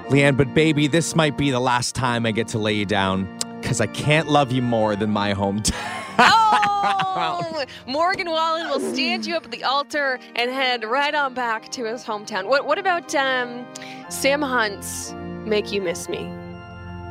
Leanne, 0.10 0.38
but 0.38 0.54
baby, 0.54 0.88
this 0.88 1.16
might 1.16 1.38
be 1.38 1.52
the 1.52 1.60
last 1.60 1.96
time 1.96 2.26
I 2.26 2.32
get 2.32 2.48
to 2.50 2.60
lay 2.60 2.74
you 2.74 2.86
down 2.86 3.28
because 3.62 3.82
I 3.82 3.88
can't 3.88 4.28
love 4.28 4.52
you 4.52 4.62
more 4.62 4.96
than 4.96 5.10
my 5.10 5.34
hometown. 5.34 5.98
oh, 6.30 7.66
Morgan 7.88 8.30
Wallen 8.30 8.70
will 8.70 8.94
stand 8.94 9.26
you 9.26 9.36
up 9.36 9.46
at 9.46 9.52
the 9.52 9.64
altar 9.64 10.20
and 10.36 10.52
head 10.52 10.84
right 10.84 11.14
on 11.14 11.34
back 11.34 11.70
to 11.72 11.86
his 11.86 12.04
hometown. 12.04 12.48
What 12.48 12.66
What 12.66 12.78
about 12.78 13.14
um, 13.16 13.66
Sam 14.10 14.42
Hunt's 14.42 15.14
"Make 15.46 15.72
You 15.72 15.82
Miss 15.82 16.10
Me"? 16.10 16.30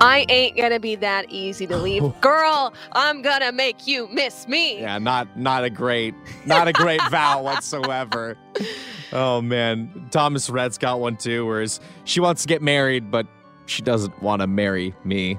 I 0.02 0.24
ain't 0.30 0.56
gonna 0.56 0.80
be 0.80 0.94
that 0.96 1.26
easy 1.28 1.66
to 1.66 1.76
leave, 1.76 2.02
girl. 2.22 2.72
I'm 2.92 3.20
gonna 3.20 3.52
make 3.52 3.86
you 3.86 4.08
miss 4.08 4.48
me. 4.48 4.80
Yeah, 4.80 4.98
not 4.98 5.36
not 5.36 5.64
a 5.64 5.70
great 5.70 6.14
not 6.46 6.68
a 6.68 6.72
great 6.72 7.02
vow 7.10 7.42
whatsoever. 7.42 8.38
Oh 9.12 9.42
man, 9.42 10.08
Thomas 10.10 10.48
Rhett's 10.48 10.78
got 10.78 11.00
one 11.00 11.16
too, 11.16 11.44
whereas 11.46 11.80
she 12.04 12.20
wants 12.20 12.42
to 12.42 12.48
get 12.48 12.62
married, 12.62 13.10
but 13.10 13.26
she 13.66 13.82
doesn't 13.82 14.22
want 14.22 14.40
to 14.40 14.46
marry 14.46 14.94
me. 15.04 15.38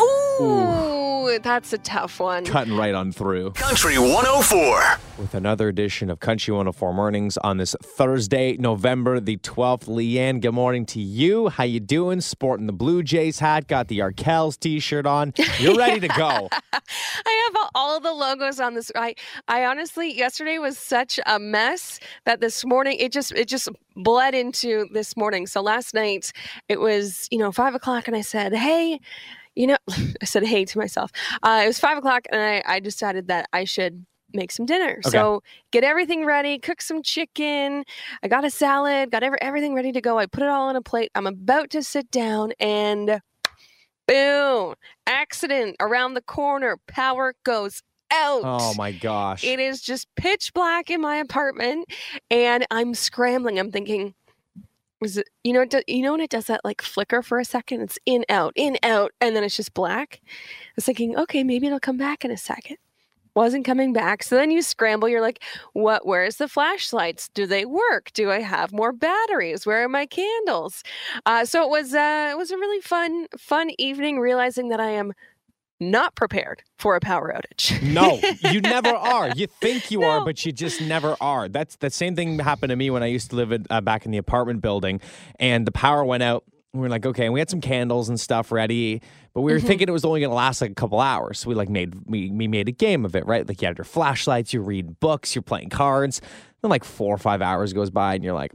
Ooh. 0.00 0.04
Ooh 0.40 0.97
that's 1.36 1.74
a 1.74 1.78
tough 1.78 2.20
one. 2.20 2.46
Cutting 2.46 2.74
right 2.76 2.94
on 2.94 3.12
through. 3.12 3.50
Country 3.50 3.98
104. 3.98 4.98
With 5.18 5.34
another 5.34 5.68
edition 5.68 6.08
of 6.08 6.20
Country 6.20 6.52
104 6.52 6.94
Mornings 6.94 7.36
on 7.38 7.58
this 7.58 7.76
Thursday, 7.82 8.56
November 8.56 9.20
the 9.20 9.36
12th. 9.38 9.84
Leanne, 9.86 10.40
good 10.40 10.52
morning 10.52 10.86
to 10.86 11.00
you. 11.00 11.48
How 11.48 11.64
you 11.64 11.80
doing? 11.80 12.22
Sporting 12.22 12.66
the 12.66 12.72
Blue 12.72 13.02
Jays 13.02 13.38
hat, 13.40 13.66
got 13.66 13.88
the 13.88 13.98
Arkells 13.98 14.58
t-shirt 14.58 15.04
on. 15.04 15.34
You're 15.58 15.74
ready 15.76 16.00
to 16.00 16.08
go. 16.08 16.48
I 16.72 17.50
have 17.52 17.70
all 17.74 18.00
the 18.00 18.12
logos 18.12 18.60
on 18.60 18.74
this. 18.74 18.90
I 18.94 19.14
I 19.48 19.64
honestly 19.66 20.16
yesterday 20.16 20.58
was 20.58 20.78
such 20.78 21.20
a 21.26 21.38
mess 21.38 22.00
that 22.24 22.40
this 22.40 22.64
morning 22.64 22.96
it 22.98 23.12
just 23.12 23.32
it 23.32 23.48
just 23.48 23.68
bled 23.96 24.34
into 24.34 24.86
this 24.92 25.16
morning. 25.16 25.46
So 25.46 25.60
last 25.60 25.94
night 25.94 26.32
it 26.68 26.80
was, 26.80 27.28
you 27.30 27.38
know, 27.38 27.52
five 27.52 27.74
o'clock 27.74 28.06
and 28.06 28.16
I 28.16 28.20
said, 28.20 28.54
Hey, 28.54 29.00
you 29.58 29.66
know, 29.66 29.76
I 30.22 30.24
said 30.24 30.44
hey 30.44 30.64
to 30.64 30.78
myself. 30.78 31.10
Uh, 31.42 31.62
it 31.64 31.66
was 31.66 31.78
five 31.80 31.98
o'clock, 31.98 32.26
and 32.30 32.40
I, 32.40 32.62
I 32.64 32.80
decided 32.80 33.26
that 33.26 33.48
I 33.52 33.64
should 33.64 34.06
make 34.32 34.52
some 34.52 34.66
dinner. 34.66 35.00
Okay. 35.04 35.10
So 35.10 35.42
get 35.72 35.84
everything 35.84 36.24
ready, 36.24 36.58
cook 36.58 36.80
some 36.80 37.02
chicken. 37.02 37.84
I 38.22 38.28
got 38.28 38.44
a 38.44 38.50
salad, 38.50 39.10
got 39.10 39.22
every, 39.22 39.38
everything 39.42 39.74
ready 39.74 39.90
to 39.92 40.00
go. 40.00 40.18
I 40.18 40.26
put 40.26 40.44
it 40.44 40.48
all 40.48 40.68
on 40.68 40.76
a 40.76 40.82
plate. 40.82 41.10
I'm 41.14 41.26
about 41.26 41.70
to 41.70 41.82
sit 41.82 42.10
down, 42.10 42.52
and 42.60 43.20
boom, 44.06 44.74
accident 45.06 45.76
around 45.80 46.14
the 46.14 46.22
corner. 46.22 46.78
Power 46.86 47.34
goes 47.44 47.82
out. 48.12 48.42
Oh 48.44 48.74
my 48.74 48.92
gosh. 48.92 49.42
It 49.42 49.58
is 49.58 49.82
just 49.82 50.06
pitch 50.14 50.54
black 50.54 50.88
in 50.88 51.00
my 51.00 51.16
apartment, 51.16 51.88
and 52.30 52.64
I'm 52.70 52.94
scrambling. 52.94 53.58
I'm 53.58 53.72
thinking, 53.72 54.14
was 55.00 55.16
it 55.16 55.28
you 55.44 55.52
know 55.52 55.62
it 55.62 55.74
you 55.86 56.02
know 56.02 56.12
when 56.12 56.20
it 56.20 56.30
does 56.30 56.46
that 56.46 56.64
like 56.64 56.82
flicker 56.82 57.22
for 57.22 57.38
a 57.38 57.44
second? 57.44 57.82
It's 57.82 57.98
in 58.06 58.24
out 58.28 58.52
in 58.56 58.76
out 58.82 59.12
and 59.20 59.34
then 59.36 59.44
it's 59.44 59.56
just 59.56 59.74
black. 59.74 60.20
I 60.24 60.28
was 60.76 60.84
thinking 60.84 61.16
okay 61.16 61.44
maybe 61.44 61.66
it'll 61.66 61.80
come 61.80 61.96
back 61.96 62.24
in 62.24 62.30
a 62.30 62.36
second. 62.36 62.76
Wasn't 63.34 63.64
coming 63.64 63.92
back. 63.92 64.24
So 64.24 64.34
then 64.34 64.50
you 64.50 64.62
scramble 64.62 65.08
you're 65.08 65.20
like 65.20 65.42
what 65.72 66.06
where's 66.06 66.36
the 66.36 66.48
flashlights? 66.48 67.28
Do 67.28 67.46
they 67.46 67.64
work? 67.64 68.12
Do 68.12 68.30
i 68.30 68.40
have 68.40 68.72
more 68.72 68.92
batteries? 68.92 69.66
Where 69.66 69.84
are 69.84 69.88
my 69.88 70.06
candles? 70.06 70.82
Uh, 71.26 71.44
so 71.44 71.62
it 71.62 71.70
was 71.70 71.94
uh, 71.94 72.28
it 72.32 72.36
was 72.36 72.50
a 72.50 72.56
really 72.58 72.80
fun 72.80 73.26
fun 73.38 73.70
evening 73.78 74.18
realizing 74.18 74.68
that 74.68 74.80
i 74.80 74.90
am 74.90 75.12
not 75.80 76.14
prepared 76.14 76.62
for 76.78 76.96
a 76.96 77.00
power 77.00 77.32
outage. 77.32 77.80
no, 77.82 78.20
you 78.50 78.60
never 78.60 78.90
are. 78.90 79.30
You 79.30 79.46
think 79.46 79.90
you 79.90 80.00
no. 80.00 80.08
are, 80.08 80.24
but 80.24 80.44
you 80.44 80.52
just 80.52 80.80
never 80.80 81.16
are. 81.20 81.48
That's 81.48 81.76
the 81.76 81.90
same 81.90 82.16
thing 82.16 82.38
happened 82.38 82.70
to 82.70 82.76
me 82.76 82.90
when 82.90 83.02
I 83.02 83.06
used 83.06 83.30
to 83.30 83.36
live 83.36 83.52
in, 83.52 83.66
uh, 83.70 83.80
back 83.80 84.04
in 84.04 84.10
the 84.10 84.18
apartment 84.18 84.60
building, 84.60 85.00
and 85.38 85.66
the 85.66 85.72
power 85.72 86.04
went 86.04 86.22
out. 86.22 86.44
We 86.74 86.80
were 86.80 86.88
like, 86.88 87.06
okay, 87.06 87.24
and 87.24 87.32
we 87.32 87.40
had 87.40 87.48
some 87.48 87.62
candles 87.62 88.08
and 88.08 88.20
stuff 88.20 88.52
ready, 88.52 89.00
but 89.32 89.40
we 89.40 89.52
were 89.52 89.58
mm-hmm. 89.58 89.66
thinking 89.66 89.88
it 89.88 89.92
was 89.92 90.04
only 90.04 90.20
going 90.20 90.30
to 90.30 90.36
last 90.36 90.60
like 90.60 90.70
a 90.70 90.74
couple 90.74 91.00
hours. 91.00 91.38
So 91.40 91.48
we 91.48 91.54
like 91.54 91.70
made 91.70 91.94
we, 92.06 92.30
we 92.30 92.46
made 92.46 92.68
a 92.68 92.72
game 92.72 93.04
of 93.04 93.16
it, 93.16 93.26
right? 93.26 93.46
Like 93.46 93.62
you 93.62 93.66
had 93.66 93.78
your 93.78 93.86
flashlights, 93.86 94.52
you 94.52 94.60
read 94.60 95.00
books, 95.00 95.34
you're 95.34 95.42
playing 95.42 95.70
cards. 95.70 96.20
Then 96.60 96.70
like 96.70 96.84
four 96.84 97.14
or 97.14 97.18
five 97.18 97.40
hours 97.40 97.72
goes 97.72 97.90
by, 97.90 98.14
and 98.14 98.24
you're 98.24 98.34
like, 98.34 98.52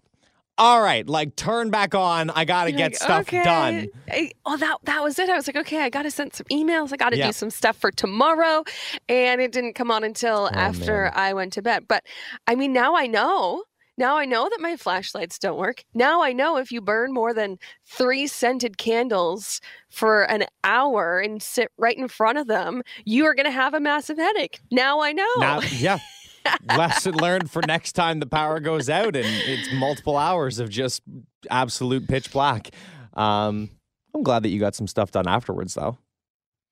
all 0.58 0.82
right, 0.82 1.08
like 1.08 1.36
turn 1.36 1.72
back 1.72 1.96
on. 1.96 2.30
I 2.30 2.46
gotta 2.46 2.72
You're 2.72 2.78
get 2.78 2.92
like, 2.92 2.96
stuff 2.96 3.22
okay. 3.22 3.44
done. 3.44 3.88
I, 4.10 4.32
oh, 4.46 4.58
that 4.58 4.78
that 4.84 5.02
was 5.04 5.18
it. 5.18 5.30
I 5.30 5.36
was 5.36 5.48
like, 5.48 5.56
okay, 5.56 5.82
I 5.82 5.90
gotta 5.90 6.12
send 6.12 6.34
some 6.34 6.46
emails. 6.52 6.94
I 6.94 6.98
gotta 6.98 7.18
yeah. 7.18 7.28
do 7.28 7.34
some 7.34 7.50
stuff 7.50 7.78
for 7.78 7.92
tomorrow, 7.92 8.64
and 9.10 9.42
it 9.42 9.52
didn't 9.52 9.74
come 9.74 9.90
on 9.90 10.04
until 10.04 10.50
oh, 10.52 10.56
after 10.56 11.04
man. 11.04 11.14
I 11.16 11.34
went 11.34 11.54
to 11.54 11.62
bed. 11.62 11.86
But 11.88 12.04
I 12.48 12.56
mean, 12.56 12.74
now 12.74 12.96
I 12.96 13.08
know. 13.08 13.64
Now 13.96 14.18
I 14.18 14.26
know 14.26 14.50
that 14.50 14.60
my 14.60 14.76
flashlights 14.76 15.38
don't 15.38 15.58
work. 15.58 15.84
Now 15.94 16.24
I 16.24 16.34
know 16.34 16.58
if 16.58 16.72
you 16.72 16.82
burn 16.82 17.14
more 17.14 17.34
than 17.34 17.60
three 17.86 18.26
scented 18.26 18.78
candles 18.78 19.62
for 19.90 20.24
an 20.24 20.46
hour 20.64 21.20
and 21.20 21.42
sit 21.44 21.72
right 21.78 21.98
in 21.98 22.08
front 22.08 22.40
of 22.40 22.48
them, 22.48 22.82
you 23.06 23.26
are 23.26 23.36
going 23.36 23.46
to 23.46 23.52
have 23.52 23.76
a 23.76 23.80
massive 23.80 24.18
headache. 24.18 24.60
Now 24.72 25.02
I 25.02 25.12
know. 25.12 25.30
Now, 25.38 25.62
yeah. 25.62 26.00
Lesson 26.66 27.16
learned 27.16 27.50
for 27.52 27.62
next 27.68 27.94
time 27.94 28.20
the 28.20 28.26
power 28.26 28.60
goes 28.60 28.90
out 28.90 29.16
and 29.16 29.26
it's 29.26 29.72
multiple 29.74 30.18
hours 30.18 30.60
of 30.60 30.70
just 30.70 31.02
absolute 31.50 32.08
pitch 32.08 32.32
black. 32.32 32.72
Um, 33.14 33.70
I'm 34.16 34.24
glad 34.24 34.44
that 34.44 34.50
you 34.50 34.60
got 34.60 34.76
some 34.76 34.88
stuff 34.88 35.12
done 35.12 35.28
afterwards, 35.28 35.74
though. 35.74 35.98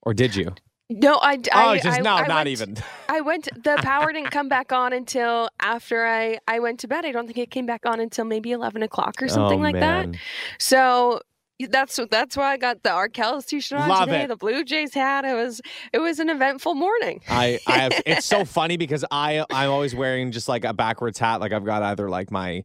Or 0.03 0.13
did 0.13 0.35
you? 0.35 0.53
No, 0.89 1.17
I. 1.21 1.37
I 1.53 1.77
oh, 1.77 1.77
just 1.77 1.99
I, 1.99 2.01
no, 2.01 2.15
I 2.15 2.27
not 2.27 2.37
went- 2.37 2.49
even. 2.49 2.77
I 3.07 3.21
went. 3.21 3.47
The 3.63 3.77
power 3.81 4.11
didn't 4.11 4.31
come 4.31 4.49
back 4.49 4.73
on 4.73 4.91
until 4.91 5.49
after 5.61 6.05
I 6.05 6.39
I 6.47 6.59
went 6.59 6.81
to 6.81 6.87
bed. 6.87 7.05
I 7.05 7.11
don't 7.11 7.27
think 7.27 7.37
it 7.37 7.49
came 7.49 7.65
back 7.65 7.85
on 7.85 7.99
until 7.99 8.25
maybe 8.25 8.51
eleven 8.51 8.83
o'clock 8.83 9.21
or 9.21 9.29
something 9.29 9.59
oh, 9.59 9.63
like 9.63 9.75
that. 9.75 10.09
man. 10.09 10.19
So 10.59 11.21
that's 11.69 11.99
that's 12.09 12.37
why 12.37 12.51
I 12.53 12.57
got 12.57 12.83
the 12.83 12.89
Arkells 12.89 13.45
t-shirt 13.45 13.79
on 13.79 13.89
Love 13.89 14.05
today. 14.07 14.23
it. 14.23 14.27
The 14.27 14.35
Blue 14.35 14.63
Jays 14.63 14.93
hat. 14.93 15.25
It 15.25 15.33
was 15.33 15.61
it 15.93 15.99
was 15.99 16.19
an 16.19 16.29
eventful 16.29 16.75
morning. 16.75 17.21
I, 17.29 17.59
I 17.67 17.77
have, 17.79 17.91
it's 18.05 18.25
so 18.25 18.45
funny 18.45 18.77
because 18.77 19.05
I 19.11 19.45
I'm 19.49 19.69
always 19.69 19.95
wearing 19.95 20.31
just 20.31 20.47
like 20.47 20.65
a 20.65 20.73
backwards 20.73 21.19
hat. 21.19 21.41
Like 21.41 21.53
I've 21.53 21.65
got 21.65 21.83
either 21.83 22.09
like 22.09 22.31
my 22.31 22.63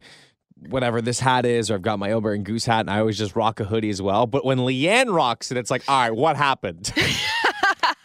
whatever 0.68 1.02
this 1.02 1.20
hat 1.20 1.44
is, 1.44 1.70
or 1.70 1.74
I've 1.74 1.82
got 1.82 1.98
my 1.98 2.12
Ober 2.12 2.32
and 2.32 2.44
Goose 2.44 2.64
hat, 2.64 2.80
and 2.80 2.90
I 2.90 3.00
always 3.00 3.18
just 3.18 3.36
rock 3.36 3.60
a 3.60 3.64
hoodie 3.64 3.90
as 3.90 4.00
well. 4.00 4.26
But 4.26 4.44
when 4.44 4.58
Leanne 4.58 5.14
rocks 5.14 5.50
it, 5.50 5.58
it's 5.58 5.70
like, 5.70 5.82
all 5.88 6.00
right, 6.00 6.14
what 6.14 6.36
happened? 6.36 6.92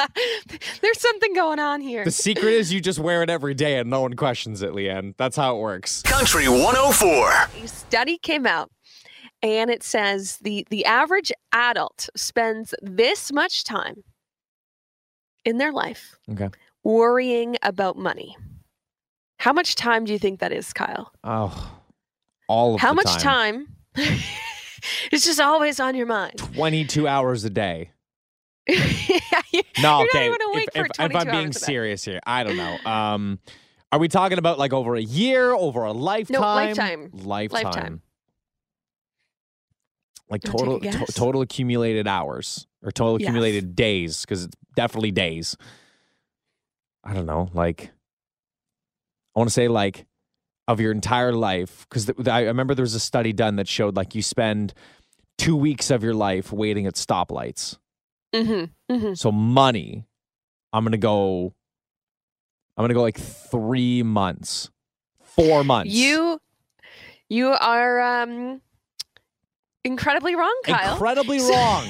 There's 0.82 1.00
something 1.00 1.34
going 1.34 1.60
on 1.60 1.82
here. 1.82 2.04
the 2.04 2.12
secret 2.12 2.54
is 2.54 2.74
you 2.74 2.82
just 2.82 3.00
wear 3.00 3.24
it 3.24 3.30
every 3.30 3.54
day 3.54 3.78
and 3.78 3.90
no 3.90 4.02
one 4.02 4.16
questions 4.16 4.62
it, 4.62 4.72
Leanne. 4.72 5.16
That's 5.18 5.36
how 5.36 5.56
it 5.56 5.60
works. 5.60 6.02
Country 6.02 6.48
104. 6.48 7.32
a 7.64 7.68
study 7.68 8.18
came 8.18 8.46
out 8.46 8.72
and 9.44 9.70
it 9.70 9.84
says 9.84 10.38
the 10.38 10.66
the 10.70 10.86
average 10.86 11.32
adult 11.54 12.10
spends 12.16 12.74
this 12.82 13.32
much 13.32 13.64
time 13.64 14.04
in 15.46 15.58
their 15.58 15.72
life 15.72 16.16
Okay. 16.32 16.50
worrying 16.84 17.58
about 17.64 17.98
money. 17.98 18.38
How 19.40 19.54
much 19.54 19.76
time 19.76 20.06
do 20.06 20.14
you 20.14 20.20
think 20.20 20.40
that 20.40 20.52
is, 20.52 20.72
Kyle? 20.72 21.12
Oh, 21.24 21.80
all 22.48 22.76
of 22.76 22.82
How 22.82 22.94
much 22.94 23.12
time? 23.18 23.76
it's 23.96 25.26
just 25.26 25.40
always 25.40 25.80
on 25.80 25.96
your 25.96 26.06
mind. 26.06 26.38
22 26.38 27.08
hours 27.08 27.44
a 27.44 27.50
day. 27.50 27.92
You- 29.54 29.64
No, 29.82 30.00
You're 30.00 30.08
okay. 30.08 30.30
not 30.30 30.36
even 30.36 30.42
awake 30.54 30.70
if, 30.76 30.86
if, 30.86 31.12
if 31.12 31.16
I'm 31.16 31.30
being 31.32 31.52
serious 31.52 32.06
here, 32.06 32.20
I 32.26 32.44
don't 32.44 32.56
know. 32.56 32.78
Um, 32.90 33.40
are 33.92 34.00
we 34.00 34.08
talking 34.08 34.38
about 34.38 34.58
like 34.60 34.72
over 34.72 34.96
a 34.96 35.02
year, 35.02 35.52
over 35.52 35.84
a 35.84 35.92
lifetime? 35.92 36.40
lifetime. 36.42 37.10
Lifetime. 37.14 37.64
Lifetime. 37.64 38.02
Like 40.32 40.42
total 40.42 40.80
to- 40.80 41.06
total 41.14 41.42
accumulated 41.42 42.08
hours 42.08 42.66
or 42.82 42.92
total 42.92 43.20
Yes. 43.20 43.28
accumulated 43.28 43.76
days 43.76 44.22
because 44.22 44.46
it's 44.46 44.56
definitely 44.76 45.12
days. 45.12 45.58
I 47.04 47.14
don't 47.14 47.26
know. 47.26 47.50
Like, 47.54 47.92
I 49.36 49.40
want 49.40 49.50
to 49.50 49.54
say 49.54 49.68
like 49.68 50.06
of 50.68 50.80
your 50.80 50.92
entire 50.92 51.34
life 51.34 51.86
because 51.90 52.10
I 52.28 52.44
remember 52.44 52.74
there 52.76 52.84
was 52.84 52.96
a 52.96 53.00
study 53.00 53.34
done 53.34 53.58
that 53.58 53.68
showed 53.68 53.96
like 53.98 54.16
you 54.16 54.22
spend 54.22 54.74
two 55.38 55.56
weeks 55.56 55.90
of 55.92 56.04
your 56.04 56.14
life 56.14 56.52
waiting 56.54 56.86
at 56.86 56.94
stoplights. 56.96 57.78
Mm-hmm. 58.34 58.94
Mm-hmm. 58.94 59.14
So 59.16 59.32
money, 59.32 60.06
I'm 60.72 60.84
gonna 60.86 60.98
go. 60.98 61.54
I'm 62.78 62.84
gonna 62.84 62.94
go 62.94 63.02
like 63.02 63.18
three 63.20 64.02
months, 64.04 64.70
four 65.22 65.64
months. 65.66 65.94
You 65.94 66.40
you 67.28 67.48
are 67.50 68.00
um 68.24 68.62
incredibly 69.84 70.36
wrong, 70.36 70.56
Kyle. 70.66 70.94
incredibly 70.94 71.40
wrong. 71.40 71.88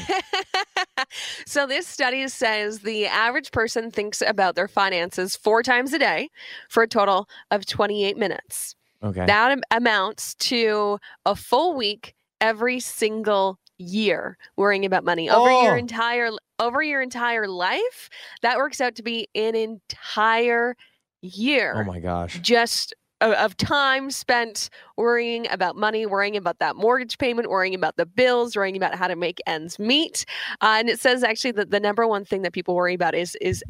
so 1.46 1.68
this 1.68 1.88
study 1.88 2.28
says 2.28 2.80
the 2.80 3.06
average 3.08 3.52
person 3.52 3.92
thinks 3.92 4.22
about 4.26 4.56
their 4.56 4.68
finances 4.68 5.36
four 5.36 5.64
times 5.64 5.94
a 5.94 6.00
day 6.00 6.30
for 6.70 6.84
a 6.84 6.88
total 6.88 7.28
of 7.50 7.66
28 7.66 8.18
minutes. 8.18 8.76
Okay. 9.04 9.26
That 9.26 9.52
am- 9.52 9.64
amounts 9.72 10.36
to 10.36 11.00
a 11.26 11.36
full 11.36 11.76
week 11.76 12.14
every 12.40 12.80
single 12.80 13.58
year 13.78 14.38
worrying 14.58 14.86
about 14.86 15.04
money 15.04 15.30
over 15.30 15.50
oh. 15.50 15.64
your 15.64 15.74
Oh. 15.74 15.78
entire 15.78 16.30
over 16.60 16.84
your 16.84 17.02
entire 17.02 17.48
life. 17.48 18.10
That 18.44 18.58
works 18.58 18.80
out 18.80 18.94
to 18.96 19.04
be 19.04 19.28
an 19.34 19.56
entire 19.56 20.76
year 21.24 21.74
oh 21.78 21.84
my 21.84 22.00
gosh. 22.00 22.40
just 22.42 22.96
of, 23.22 23.56
time 23.58 24.12
spent 24.12 24.70
worrying 24.98 25.48
about 25.52 25.76
money, 25.76 26.06
worrying 26.06 26.36
about 26.38 26.60
that 26.60 26.76
mortgage 26.76 27.18
payment, 27.18 27.50
worrying 27.50 27.76
about 27.76 27.98
the 27.98 28.06
bills, 28.06 28.56
worrying 28.56 28.76
about 28.76 28.96
how 28.96 29.08
to 29.08 29.16
make 29.16 29.40
ends 29.48 29.80
meet. 29.80 30.26
Uh, 30.62 30.76
and 30.80 30.90
it 30.90 31.00
says 31.00 31.24
actually 31.24 31.52
that 31.52 31.72
the 31.72 31.80
number 31.80 32.08
one 32.08 32.26
thing 32.26 32.42
that 32.42 32.54
people 32.54 32.76
worry 32.76 32.94
about 32.94 33.16
is 33.16 33.36
is 33.42 33.64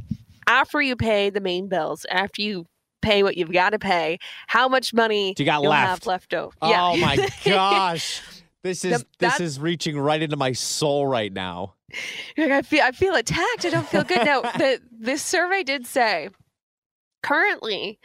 after 0.48 0.82
you 0.82 0.96
pay 0.96 1.30
the 1.30 1.40
main 1.42 1.68
bills, 1.68 2.06
after 2.10 2.42
you 2.42 2.66
pay 3.02 3.24
what 3.24 3.36
you've 3.38 3.52
got 3.52 3.72
to 3.72 3.80
pay, 3.80 4.18
how 4.48 4.68
much 4.68 4.94
money 4.94 5.34
Do 5.34 5.44
you 5.44 5.46
got 5.46 5.62
left? 5.64 5.90
have 5.90 6.06
left 6.06 6.34
over. 6.34 6.56
Oh 6.62 6.96
my 6.98 7.30
gosh. 7.46 8.22
This 8.64 8.86
is 8.86 9.00
The- 9.02 9.06
this 9.20 9.40
is 9.40 9.60
reaching 9.60 9.98
right 9.98 10.22
into 10.22 10.38
my 10.38 10.52
soul 10.52 11.08
right 11.08 11.34
now. 11.34 11.74
Like, 12.38 12.52
I 12.52 12.62
feel 12.62 12.84
I 12.84 12.92
feel 12.92 13.16
attacked. 13.16 13.66
I 13.66 13.70
don't 13.70 13.88
feel 13.88 14.04
good. 14.04 14.24
Now, 14.24 14.42
the 14.42 14.80
this 14.92 15.24
survey 15.24 15.64
did 15.64 15.86
say 15.88 16.30
currently 17.24 18.00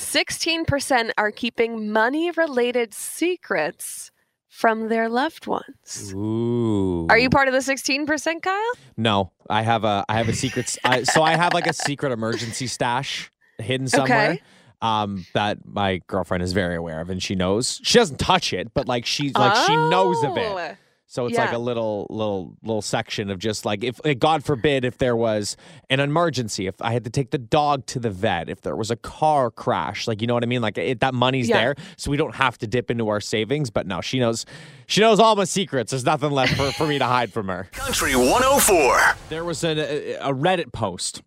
16% 0.00 1.10
are 1.18 1.30
keeping 1.30 1.92
money 1.92 2.30
related 2.30 2.94
secrets 2.94 4.10
from 4.48 4.88
their 4.88 5.08
loved 5.08 5.46
ones. 5.46 6.12
Ooh. 6.14 7.06
Are 7.08 7.18
you 7.18 7.30
part 7.30 7.48
of 7.48 7.54
the 7.54 7.60
16%, 7.60 8.42
Kyle? 8.42 8.72
No, 8.96 9.30
I 9.48 9.62
have 9.62 9.84
a 9.84 10.04
I 10.08 10.16
have 10.16 10.28
a 10.28 10.32
secret. 10.32 10.76
I, 10.84 11.04
so 11.04 11.22
I 11.22 11.36
have 11.36 11.54
like 11.54 11.66
a 11.66 11.72
secret 11.72 12.12
emergency 12.12 12.66
stash 12.66 13.30
hidden 13.58 13.86
somewhere. 13.86 14.30
Okay. 14.30 14.42
Um, 14.82 15.26
that 15.34 15.58
my 15.66 16.00
girlfriend 16.06 16.42
is 16.42 16.54
very 16.54 16.74
aware 16.74 17.02
of, 17.02 17.10
and 17.10 17.22
she 17.22 17.34
knows 17.34 17.80
she 17.82 17.98
doesn't 17.98 18.18
touch 18.18 18.54
it, 18.54 18.72
but 18.72 18.88
like 18.88 19.04
she's 19.04 19.34
like 19.34 19.54
she 19.66 19.76
knows 19.76 20.24
of 20.24 20.36
it. 20.38 20.78
So 21.10 21.26
it's 21.26 21.36
like 21.36 21.52
a 21.52 21.58
little 21.58 22.06
little 22.08 22.56
little 22.62 22.82
section 22.82 23.30
of 23.30 23.40
just 23.40 23.64
like 23.64 23.82
if 23.82 24.00
God 24.20 24.44
forbid 24.44 24.84
if 24.84 24.98
there 24.98 25.16
was 25.16 25.56
an 25.88 25.98
emergency, 25.98 26.68
if 26.68 26.80
I 26.80 26.92
had 26.92 27.02
to 27.02 27.10
take 27.10 27.32
the 27.32 27.38
dog 27.38 27.84
to 27.86 27.98
the 27.98 28.10
vet, 28.10 28.48
if 28.48 28.60
there 28.60 28.76
was 28.76 28.92
a 28.92 28.96
car 28.96 29.50
crash, 29.50 30.06
like 30.06 30.20
you 30.20 30.28
know 30.28 30.34
what 30.34 30.44
I 30.44 30.46
mean, 30.46 30.62
like 30.62 30.78
it, 30.78 31.00
that 31.00 31.12
money's 31.12 31.48
Yeah. 31.48 31.56
there, 31.60 31.74
so 31.96 32.12
we 32.12 32.16
don't 32.16 32.36
have 32.36 32.58
to 32.58 32.68
dip 32.68 32.92
into 32.92 33.08
our 33.08 33.20
savings. 33.20 33.70
But 33.70 33.88
no, 33.88 34.00
she 34.00 34.20
knows 34.20 34.46
she 34.86 35.00
knows 35.00 35.18
all 35.18 35.34
my 35.34 35.42
secrets. 35.42 35.90
There's 35.90 36.04
nothing 36.04 36.30
left 36.30 36.54
for, 36.54 36.70
for 36.70 36.86
me 36.86 37.00
to 37.00 37.06
hide 37.06 37.32
from 37.32 37.48
her. 37.48 37.68
Country 37.72 38.14
104. 38.14 39.16
There 39.30 39.42
was 39.44 39.64
a, 39.64 40.14
a 40.20 40.32
Reddit 40.32 40.72
post 40.72 41.22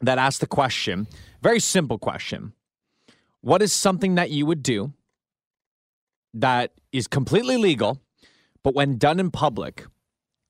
that 0.00 0.16
asked 0.16 0.40
the 0.40 0.46
question, 0.46 1.06
very 1.42 1.60
simple 1.60 1.98
question. 1.98 2.54
What 3.42 3.60
is 3.60 3.74
something 3.74 4.14
that 4.14 4.30
you 4.30 4.46
would 4.46 4.62
do 4.62 4.94
that 6.32 6.72
is 6.92 7.06
completely 7.06 7.58
legal, 7.58 8.00
but 8.66 8.74
when 8.74 8.98
done 8.98 9.20
in 9.20 9.30
public 9.30 9.86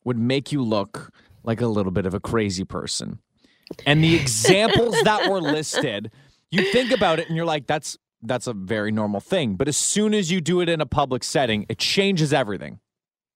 would 0.04 0.16
make 0.16 0.50
you 0.50 0.62
look 0.62 1.12
like 1.44 1.60
a 1.60 1.66
little 1.66 1.92
bit 1.92 2.06
of 2.06 2.14
a 2.14 2.18
crazy 2.20 2.64
person? 2.64 3.18
And 3.84 4.02
the 4.02 4.14
examples 4.14 4.98
that 5.02 5.30
were 5.30 5.38
listed, 5.58 6.10
you 6.50 6.72
think 6.72 6.92
about 6.92 7.18
it 7.18 7.26
and 7.28 7.36
you're 7.36 7.44
like, 7.44 7.66
that's 7.66 7.98
that's 8.22 8.46
a 8.46 8.54
very 8.54 8.90
normal 8.90 9.20
thing. 9.20 9.56
But 9.56 9.68
as 9.68 9.76
soon 9.76 10.14
as 10.14 10.30
you 10.30 10.40
do 10.40 10.62
it 10.62 10.70
in 10.70 10.80
a 10.80 10.86
public 10.86 11.22
setting, 11.24 11.66
it 11.68 11.76
changes 11.76 12.32
everything. 12.32 12.80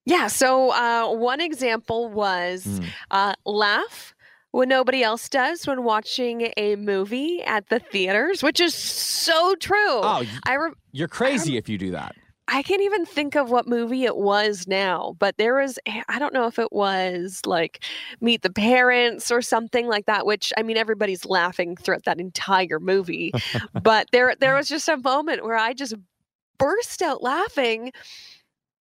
Yeah. 0.06 0.28
So 0.28 0.70
uh, 0.70 1.12
one 1.12 1.42
example 1.42 2.08
was 2.08 2.64
Mm. 2.64 2.86
uh, 3.10 3.34
laugh 3.44 4.14
when 4.52 4.70
nobody 4.70 5.02
else 5.02 5.28
does 5.28 5.66
when 5.66 5.84
watching 5.84 6.52
a 6.56 6.76
movie 6.76 7.42
at 7.42 7.68
the 7.68 7.80
theaters, 7.80 8.42
which 8.42 8.60
is 8.60 8.74
so 8.74 9.54
true. 9.56 9.76
Oh, 10.02 10.22
I 10.46 10.54
re- 10.54 10.72
you're 10.92 11.06
crazy 11.08 11.58
if 11.58 11.68
you 11.68 11.76
do 11.76 11.90
that. 11.90 12.16
I 12.52 12.62
can't 12.62 12.82
even 12.82 13.06
think 13.06 13.36
of 13.36 13.50
what 13.50 13.68
movie 13.68 14.04
it 14.04 14.16
was 14.16 14.66
now, 14.66 15.14
but 15.20 15.36
there 15.38 15.54
was 15.54 15.78
eh, 15.86 16.02
I 16.08 16.18
don't 16.18 16.34
know 16.34 16.46
if 16.46 16.58
it 16.58 16.72
was 16.72 17.40
like 17.46 17.84
Meet 18.20 18.42
the 18.42 18.50
Parents 18.50 19.30
or 19.30 19.40
something 19.40 19.86
like 19.86 20.06
that, 20.06 20.26
which 20.26 20.52
I 20.58 20.64
mean 20.64 20.76
everybody's 20.76 21.24
laughing 21.24 21.76
throughout 21.76 22.04
that 22.04 22.18
entire 22.18 22.80
movie. 22.80 23.32
but 23.82 24.08
there 24.10 24.34
there 24.40 24.56
was 24.56 24.68
just 24.68 24.88
a 24.88 24.96
moment 24.96 25.44
where 25.44 25.56
I 25.56 25.72
just 25.72 25.94
burst 26.58 27.02
out 27.02 27.22
laughing. 27.22 27.92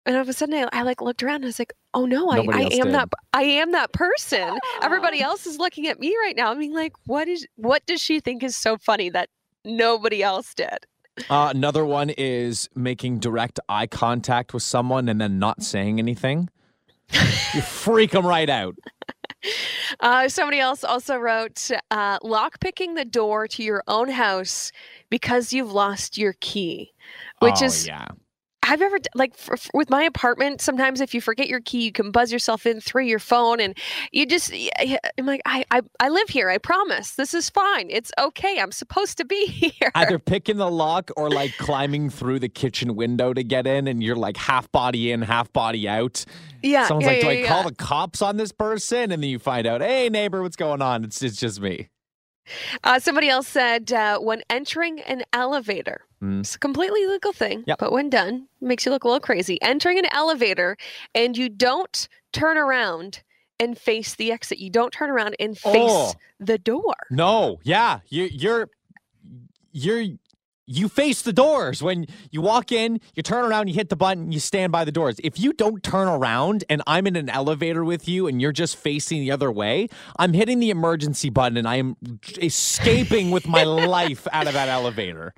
And 0.06 0.14
all 0.14 0.22
of 0.22 0.28
a 0.28 0.32
sudden 0.32 0.54
I, 0.54 0.68
I 0.72 0.82
like 0.82 1.00
looked 1.00 1.24
around 1.24 1.36
and 1.36 1.46
I 1.46 1.48
was 1.48 1.58
like, 1.58 1.72
oh 1.92 2.06
no, 2.06 2.30
I, 2.30 2.36
I 2.36 2.62
am 2.62 2.86
did. 2.86 2.94
that 2.94 3.08
I 3.32 3.42
am 3.42 3.72
that 3.72 3.92
person. 3.92 4.48
Ah. 4.62 4.78
Everybody 4.82 5.20
else 5.20 5.44
is 5.44 5.58
looking 5.58 5.88
at 5.88 5.98
me 5.98 6.16
right 6.22 6.36
now. 6.36 6.52
I 6.52 6.54
mean 6.54 6.72
like 6.72 6.92
what 7.06 7.26
is 7.26 7.44
what 7.56 7.84
does 7.86 8.00
she 8.00 8.20
think 8.20 8.44
is 8.44 8.56
so 8.56 8.78
funny 8.78 9.10
that 9.10 9.28
nobody 9.64 10.22
else 10.22 10.54
did? 10.54 10.86
Uh, 11.30 11.52
another 11.54 11.84
one 11.84 12.10
is 12.10 12.68
making 12.74 13.18
direct 13.18 13.58
eye 13.68 13.86
contact 13.86 14.52
with 14.52 14.62
someone 14.62 15.08
and 15.08 15.20
then 15.20 15.38
not 15.38 15.62
saying 15.62 15.98
anything. 15.98 16.48
you 17.54 17.62
freak 17.62 18.10
them 18.10 18.26
right 18.26 18.50
out. 18.50 18.74
Uh, 20.00 20.28
somebody 20.28 20.58
else 20.58 20.82
also 20.82 21.16
wrote 21.16 21.70
uh, 21.90 22.18
lock 22.22 22.58
picking 22.60 22.94
the 22.94 23.04
door 23.04 23.46
to 23.46 23.62
your 23.62 23.82
own 23.86 24.08
house 24.08 24.72
because 25.08 25.52
you've 25.52 25.72
lost 25.72 26.18
your 26.18 26.34
key, 26.40 26.92
which 27.40 27.62
oh, 27.62 27.66
is 27.66 27.86
yeah. 27.86 28.08
I've 28.68 28.82
ever 28.82 28.98
like 29.14 29.36
for, 29.36 29.56
for, 29.56 29.70
with 29.74 29.90
my 29.90 30.02
apartment. 30.02 30.60
Sometimes 30.60 31.00
if 31.00 31.14
you 31.14 31.20
forget 31.20 31.48
your 31.48 31.60
key, 31.60 31.84
you 31.84 31.92
can 31.92 32.10
buzz 32.10 32.32
yourself 32.32 32.66
in 32.66 32.80
through 32.80 33.04
your 33.04 33.18
phone, 33.18 33.60
and 33.60 33.76
you 34.12 34.26
just. 34.26 34.52
I'm 35.18 35.26
like, 35.26 35.42
I, 35.44 35.64
I, 35.70 35.82
I 36.00 36.08
live 36.08 36.28
here. 36.28 36.50
I 36.50 36.58
promise. 36.58 37.12
This 37.14 37.34
is 37.34 37.50
fine. 37.50 37.88
It's 37.90 38.10
okay. 38.18 38.58
I'm 38.60 38.72
supposed 38.72 39.18
to 39.18 39.24
be 39.24 39.46
here. 39.46 39.90
Either 39.94 40.18
picking 40.18 40.56
the 40.56 40.70
lock 40.70 41.10
or 41.16 41.30
like 41.30 41.56
climbing 41.58 42.10
through 42.10 42.40
the 42.40 42.48
kitchen 42.48 42.96
window 42.96 43.32
to 43.32 43.44
get 43.44 43.66
in, 43.66 43.88
and 43.88 44.02
you're 44.02 44.16
like 44.16 44.36
half 44.36 44.70
body 44.72 45.12
in, 45.12 45.22
half 45.22 45.52
body 45.52 45.88
out. 45.88 46.24
Yeah. 46.62 46.86
Someone's 46.86 47.04
yeah, 47.04 47.12
like, 47.12 47.16
yeah, 47.18 47.22
"Do 47.22 47.28
I 47.28 47.32
yeah. 47.32 47.48
call 47.48 47.64
the 47.64 47.74
cops 47.74 48.22
on 48.22 48.36
this 48.36 48.52
person?" 48.52 49.12
And 49.12 49.22
then 49.22 49.30
you 49.30 49.38
find 49.38 49.66
out, 49.66 49.80
"Hey, 49.80 50.08
neighbor, 50.08 50.42
what's 50.42 50.56
going 50.56 50.82
on?" 50.82 51.04
It's 51.04 51.22
it's 51.22 51.38
just 51.38 51.60
me. 51.60 51.88
Uh, 52.84 52.98
somebody 52.98 53.28
else 53.28 53.48
said 53.48 53.92
uh, 53.92 54.18
when 54.18 54.42
entering 54.50 55.00
an 55.00 55.22
elevator, 55.32 56.02
Mm. 56.22 56.40
it's 56.40 56.54
a 56.54 56.58
completely 56.58 57.06
legal 57.06 57.32
thing, 57.34 57.62
Yep. 57.66 57.78
but 57.78 57.92
when 57.92 58.08
done, 58.08 58.48
makes 58.62 58.86
you 58.86 58.90
look 58.92 59.04
a 59.04 59.06
little 59.06 59.20
crazy. 59.20 59.60
Entering 59.60 59.98
an 59.98 60.06
elevator 60.12 60.78
and 61.14 61.36
you 61.36 61.50
don't 61.50 62.08
turn 62.32 62.56
around 62.56 63.22
and 63.60 63.76
face 63.76 64.14
the 64.14 64.32
exit. 64.32 64.58
You 64.58 64.70
don't 64.70 64.92
turn 64.92 65.10
around 65.10 65.36
and 65.38 65.58
face 65.58 65.74
Oh. 65.92 66.12
the 66.40 66.56
door. 66.56 66.94
No, 67.10 67.58
yeah, 67.64 68.00
you, 68.08 68.24
you're 68.32 68.70
you're 69.72 70.04
you 70.66 70.88
face 70.88 71.22
the 71.22 71.32
doors 71.32 71.82
when 71.82 72.06
you 72.30 72.42
walk 72.42 72.72
in. 72.72 73.00
You 73.14 73.22
turn 73.22 73.44
around, 73.44 73.68
you 73.68 73.74
hit 73.74 73.88
the 73.88 73.96
button, 73.96 74.32
you 74.32 74.40
stand 74.40 74.72
by 74.72 74.84
the 74.84 74.92
doors. 74.92 75.16
If 75.22 75.38
you 75.38 75.52
don't 75.52 75.82
turn 75.82 76.08
around 76.08 76.64
and 76.68 76.82
I'm 76.86 77.06
in 77.06 77.16
an 77.16 77.28
elevator 77.28 77.84
with 77.84 78.08
you 78.08 78.26
and 78.26 78.40
you're 78.40 78.52
just 78.52 78.76
facing 78.76 79.20
the 79.20 79.30
other 79.30 79.50
way, 79.50 79.88
I'm 80.18 80.32
hitting 80.32 80.58
the 80.58 80.70
emergency 80.70 81.30
button 81.30 81.56
and 81.56 81.68
I 81.68 81.76
am 81.76 81.96
escaping 82.38 83.30
with 83.30 83.46
my 83.46 83.62
life 83.64 84.26
out 84.32 84.46
of 84.46 84.54
that 84.54 84.68
elevator. 84.68 85.34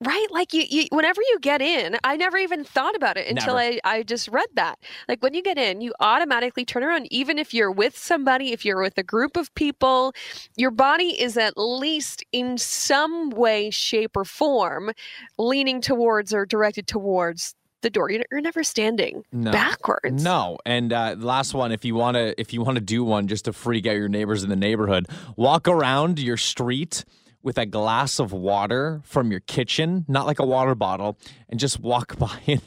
Right? 0.00 0.26
Like 0.30 0.54
you, 0.54 0.62
you 0.68 0.84
whenever 0.92 1.20
you 1.20 1.38
get 1.40 1.60
in, 1.60 1.96
I 2.04 2.16
never 2.16 2.38
even 2.38 2.62
thought 2.62 2.94
about 2.94 3.16
it 3.16 3.26
until 3.26 3.56
Never. 3.56 3.78
I, 3.84 3.96
I 3.96 4.02
just 4.04 4.28
read 4.28 4.46
that. 4.54 4.78
Like 5.08 5.22
when 5.24 5.34
you 5.34 5.42
get 5.42 5.58
in, 5.58 5.80
you 5.80 5.92
automatically 5.98 6.64
turn 6.64 6.84
around. 6.84 7.08
Even 7.10 7.36
if 7.36 7.52
you're 7.52 7.72
with 7.72 7.98
somebody, 7.98 8.52
if 8.52 8.64
you're 8.64 8.80
with 8.80 8.96
a 8.96 9.02
group 9.02 9.36
of 9.36 9.52
people, 9.56 10.12
your 10.56 10.70
body 10.70 11.20
is 11.20 11.36
at 11.36 11.54
least 11.56 12.24
in 12.30 12.58
some 12.58 13.30
way, 13.30 13.70
shape, 13.70 14.16
or 14.16 14.24
form 14.24 14.92
leaning 15.36 15.80
towards 15.80 16.32
or 16.32 16.46
directed 16.46 16.86
towards 16.86 17.56
the 17.82 17.90
door. 17.90 18.08
You're, 18.08 18.24
you're 18.30 18.40
never 18.40 18.62
standing 18.62 19.24
No. 19.32 19.50
backwards. 19.50 20.22
No, 20.22 20.58
and 20.64 20.92
uh, 20.92 21.16
last 21.18 21.54
one, 21.54 21.72
if 21.72 21.84
you 21.84 21.96
want 21.96 22.16
to, 22.16 22.40
if 22.40 22.52
you 22.52 22.62
want 22.62 22.76
to 22.76 22.80
do 22.80 23.02
one 23.02 23.26
just 23.26 23.46
to 23.46 23.52
freak 23.52 23.84
out 23.86 23.96
your 23.96 24.08
neighbors 24.08 24.44
in 24.44 24.48
the 24.50 24.56
neighborhood, 24.56 25.08
walk 25.36 25.66
around 25.66 26.20
your 26.20 26.36
street 26.36 27.04
with 27.42 27.58
a 27.58 27.66
glass 27.66 28.18
of 28.18 28.32
water 28.32 29.00
from 29.04 29.30
your 29.30 29.40
kitchen, 29.40 30.04
not 30.08 30.26
like 30.26 30.38
a 30.38 30.46
water 30.46 30.74
bottle, 30.74 31.18
and 31.48 31.58
just 31.60 31.80
walk 31.80 32.18
by 32.18 32.40
and 32.46 32.62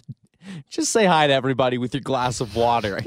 just 0.69 0.91
say 0.91 1.05
hi 1.05 1.27
to 1.27 1.34
everybody 1.34 1.77
with 1.77 1.93
your 1.93 2.01
glass 2.01 2.41
of 2.41 2.55
water. 2.55 2.99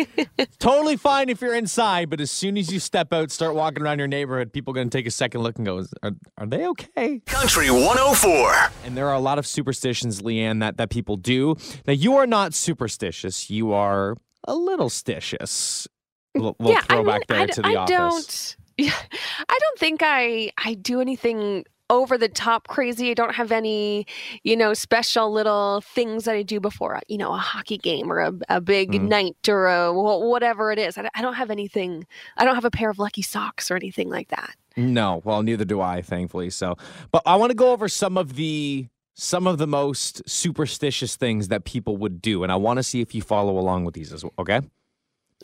totally 0.58 0.96
fine 0.96 1.28
if 1.28 1.40
you're 1.40 1.54
inside, 1.54 2.10
but 2.10 2.20
as 2.20 2.30
soon 2.30 2.58
as 2.58 2.72
you 2.72 2.78
step 2.78 3.12
out, 3.12 3.30
start 3.30 3.54
walking 3.54 3.82
around 3.82 3.98
your 3.98 4.08
neighborhood, 4.08 4.52
people 4.52 4.72
are 4.72 4.74
going 4.74 4.90
to 4.90 4.98
take 4.98 5.06
a 5.06 5.10
second 5.10 5.42
look 5.42 5.56
and 5.56 5.66
go, 5.66 5.84
"Are, 6.02 6.12
are 6.38 6.46
they 6.46 6.66
okay?" 6.68 7.20
Country 7.26 7.70
104. 7.70 8.70
And 8.84 8.96
there 8.96 9.08
are 9.08 9.14
a 9.14 9.20
lot 9.20 9.38
of 9.38 9.46
superstitions, 9.46 10.22
Leanne, 10.22 10.60
that, 10.60 10.76
that 10.76 10.90
people 10.90 11.16
do. 11.16 11.56
Now, 11.86 11.94
you 11.94 12.16
are 12.16 12.26
not 12.26 12.54
superstitious. 12.54 13.50
You 13.50 13.72
are 13.72 14.16
a 14.46 14.54
little 14.54 14.90
stitious. 14.90 15.86
Little, 16.34 16.56
little 16.58 16.74
yeah, 16.74 16.82
I 16.88 16.96
mean, 17.02 17.20
there 17.28 17.40
I, 17.40 17.46
to 17.46 17.66
I 17.66 17.70
the 17.70 17.76
office. 17.76 18.56
don't. 18.56 18.63
Yeah, 18.78 18.92
I 19.48 19.58
don't 19.60 19.78
think 19.78 20.00
I 20.02 20.50
I 20.58 20.74
do 20.74 21.00
anything 21.00 21.64
over 21.90 22.16
the 22.16 22.28
top 22.28 22.66
crazy. 22.66 23.10
I 23.10 23.14
don't 23.14 23.34
have 23.34 23.52
any, 23.52 24.06
you 24.42 24.56
know, 24.56 24.72
special 24.72 25.30
little 25.30 25.82
things 25.82 26.24
that 26.24 26.34
I 26.34 26.42
do 26.42 26.58
before, 26.58 26.98
you 27.08 27.18
know, 27.18 27.32
a 27.34 27.36
hockey 27.36 27.76
game 27.76 28.10
or 28.10 28.20
a, 28.20 28.32
a 28.48 28.60
big 28.60 28.92
Mm. 28.92 29.08
night 29.08 29.48
or 29.48 29.66
a, 29.68 29.92
whatever 29.92 30.72
it 30.72 30.78
is. 30.78 30.96
I, 30.96 31.08
I 31.14 31.20
don't 31.20 31.34
have 31.34 31.50
anything. 31.50 32.06
I 32.38 32.44
don't 32.46 32.54
have 32.54 32.64
a 32.64 32.70
pair 32.70 32.88
of 32.88 32.98
lucky 32.98 33.20
socks 33.20 33.70
or 33.70 33.76
anything 33.76 34.08
like 34.08 34.28
that. 34.28 34.54
No, 34.78 35.20
well, 35.24 35.42
neither 35.42 35.66
do 35.66 35.80
I, 35.82 36.00
thankfully. 36.00 36.48
So, 36.50 36.76
but 37.12 37.22
I 37.26 37.36
want 37.36 37.50
to 37.50 37.54
go 37.54 37.70
over 37.72 37.86
some 37.88 38.16
of 38.16 38.34
the 38.34 38.88
some 39.16 39.46
of 39.46 39.58
the 39.58 39.66
most 39.66 40.28
superstitious 40.28 41.14
things 41.16 41.48
that 41.48 41.64
people 41.64 41.96
would 41.98 42.20
do, 42.22 42.42
and 42.42 42.50
I 42.50 42.56
want 42.56 42.78
to 42.78 42.82
see 42.82 43.02
if 43.02 43.14
you 43.14 43.22
follow 43.22 43.58
along 43.58 43.84
with 43.84 43.94
these 43.94 44.12
as 44.12 44.24
well. 44.24 44.32
Okay. 44.38 44.60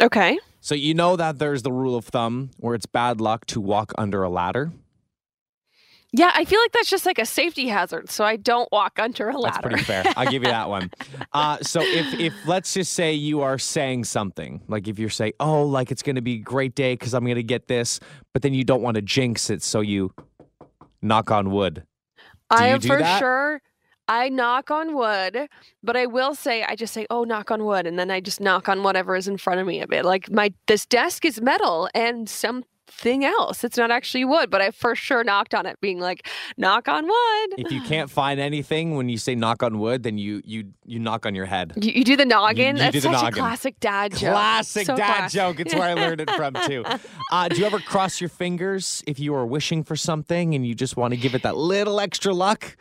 Okay. 0.01 0.39
So 0.61 0.75
you 0.75 0.95
know 0.95 1.17
that 1.17 1.39
there's 1.39 1.63
the 1.63 1.73
rule 1.73 1.97
of 1.97 2.05
thumb 2.05 2.51
where 2.59 2.75
it's 2.75 2.87
bad 2.87 3.21
luck 3.21 3.47
to 3.47 3.61
walk 3.61 3.93
under 3.97 4.23
a 4.23 4.29
ladder. 4.29 4.73
Yeah, 6.13 6.33
I 6.35 6.45
feel 6.45 6.61
like 6.61 6.73
that's 6.73 6.91
just 6.91 7.07
like 7.07 7.21
a 7.21 7.25
safety 7.25 7.69
hazard, 7.69 8.11
so 8.11 8.25
I 8.25 8.35
don't 8.35 8.71
walk 8.73 8.99
under 8.99 9.29
a 9.29 9.39
ladder. 9.39 9.69
That's 9.69 9.85
pretty 9.85 9.85
fair. 9.85 10.13
I'll 10.17 10.29
give 10.29 10.43
you 10.43 10.51
that 10.51 10.69
one. 10.69 10.91
Uh, 11.33 11.59
so 11.59 11.81
if 11.81 12.19
if 12.19 12.35
let's 12.47 12.75
just 12.75 12.93
say 12.93 13.13
you 13.13 13.43
are 13.43 13.57
saying 13.57 14.03
something, 14.03 14.61
like 14.67 14.89
if 14.89 14.99
you're 14.99 15.09
saying, 15.09 15.33
"Oh, 15.39 15.63
like 15.63 15.93
it's 15.93 16.03
going 16.03 16.17
to 16.17 16.23
be 16.23 16.35
a 16.35 16.39
great 16.39 16.75
day 16.75 16.95
because 16.95 17.15
I'm 17.15 17.23
going 17.23 17.37
to 17.37 17.45
get 17.45 17.69
this," 17.69 18.01
but 18.33 18.43
then 18.43 18.53
you 18.53 18.65
don't 18.65 18.83
want 18.83 18.97
to 18.97 19.03
jinx 19.03 19.49
it, 19.49 19.63
so 19.63 19.81
you 19.81 20.13
knock 21.03 21.31
on 21.31 21.53
wood. 21.53 21.85
I 22.51 22.69
you 22.69 22.75
am 22.75 22.81
do 22.81 22.89
for 22.89 22.99
that? 22.99 23.21
sure. 23.21 23.63
I 24.11 24.29
knock 24.29 24.73
on 24.73 24.95
wood, 24.97 25.47
but 25.85 25.97
I 25.97 26.07
will 26.07 26.35
say 26.35 26.65
I 26.65 26.75
just 26.75 26.93
say, 26.93 27.07
"Oh, 27.11 27.23
knock 27.23 27.51
on 27.53 27.65
wood," 27.65 27.87
and 27.87 27.97
then 27.97 28.11
I 28.11 28.19
just 28.21 28.41
knock 28.41 28.69
on 28.69 28.83
whatever 28.83 29.15
is 29.15 29.29
in 29.29 29.37
front 29.39 29.61
of 29.61 29.67
me 29.69 29.81
a 29.81 29.87
bit. 29.87 30.05
Like 30.05 30.29
my 30.31 30.53
this 30.67 30.85
desk 30.85 31.25
is 31.25 31.41
metal 31.41 31.89
and 31.95 32.29
something 32.29 33.25
else. 33.25 33.63
It's 33.63 33.77
not 33.77 33.93
actually 33.93 34.25
wood, 34.25 34.51
but 34.51 34.61
I 34.61 34.73
for 34.73 34.97
sure 34.97 35.23
knocked 35.23 35.55
on 35.55 35.65
it, 35.65 35.81
being 35.81 36.01
like, 36.01 36.27
"Knock 36.57 36.89
on 36.89 37.05
wood." 37.07 37.49
If 37.57 37.71
you 37.71 37.81
can't 37.93 38.11
find 38.11 38.41
anything 38.41 38.97
when 38.97 39.09
you 39.09 39.17
say 39.17 39.37
knock 39.37 39.63
on 39.63 39.79
wood, 39.79 40.03
then 40.03 40.19
you 40.19 40.43
you 40.45 40.73
you 40.85 40.99
knock 40.99 41.25
on 41.25 41.37
your 41.37 41.47
head. 41.47 41.75
You, 41.81 41.93
you 41.93 42.05
do 42.05 42.17
the 42.17 42.27
noggin. 42.27 42.77
you 42.77 42.83
That's 42.83 42.95
do 42.95 43.01
the 43.01 43.13
such 43.13 43.23
noggin. 43.23 43.39
a 43.39 43.47
classic 43.47 43.79
dad 43.79 44.11
joke. 44.17 44.33
Classic 44.33 44.87
So 44.87 44.97
dad 44.97 45.07
classic. 45.19 45.37
joke. 45.41 45.61
It's 45.61 45.73
where 45.73 45.85
I 45.89 45.95
learned 45.95 46.21
it 46.23 46.31
from 46.33 46.55
too. 46.67 46.85
Uh, 47.33 47.47
do 47.47 47.61
you 47.61 47.65
ever 47.65 47.79
cross 47.79 48.21
your 48.21 48.29
fingers 48.29 49.05
if 49.07 49.21
you 49.21 49.33
are 49.37 49.47
wishing 49.47 49.85
for 49.85 49.95
something 49.95 50.53
and 50.57 50.67
you 50.67 50.75
just 50.75 50.97
want 50.97 51.15
to 51.15 51.17
give 51.17 51.33
it 51.37 51.43
that 51.45 51.57
little 51.57 52.01
extra 52.01 52.35
luck? 52.35 52.77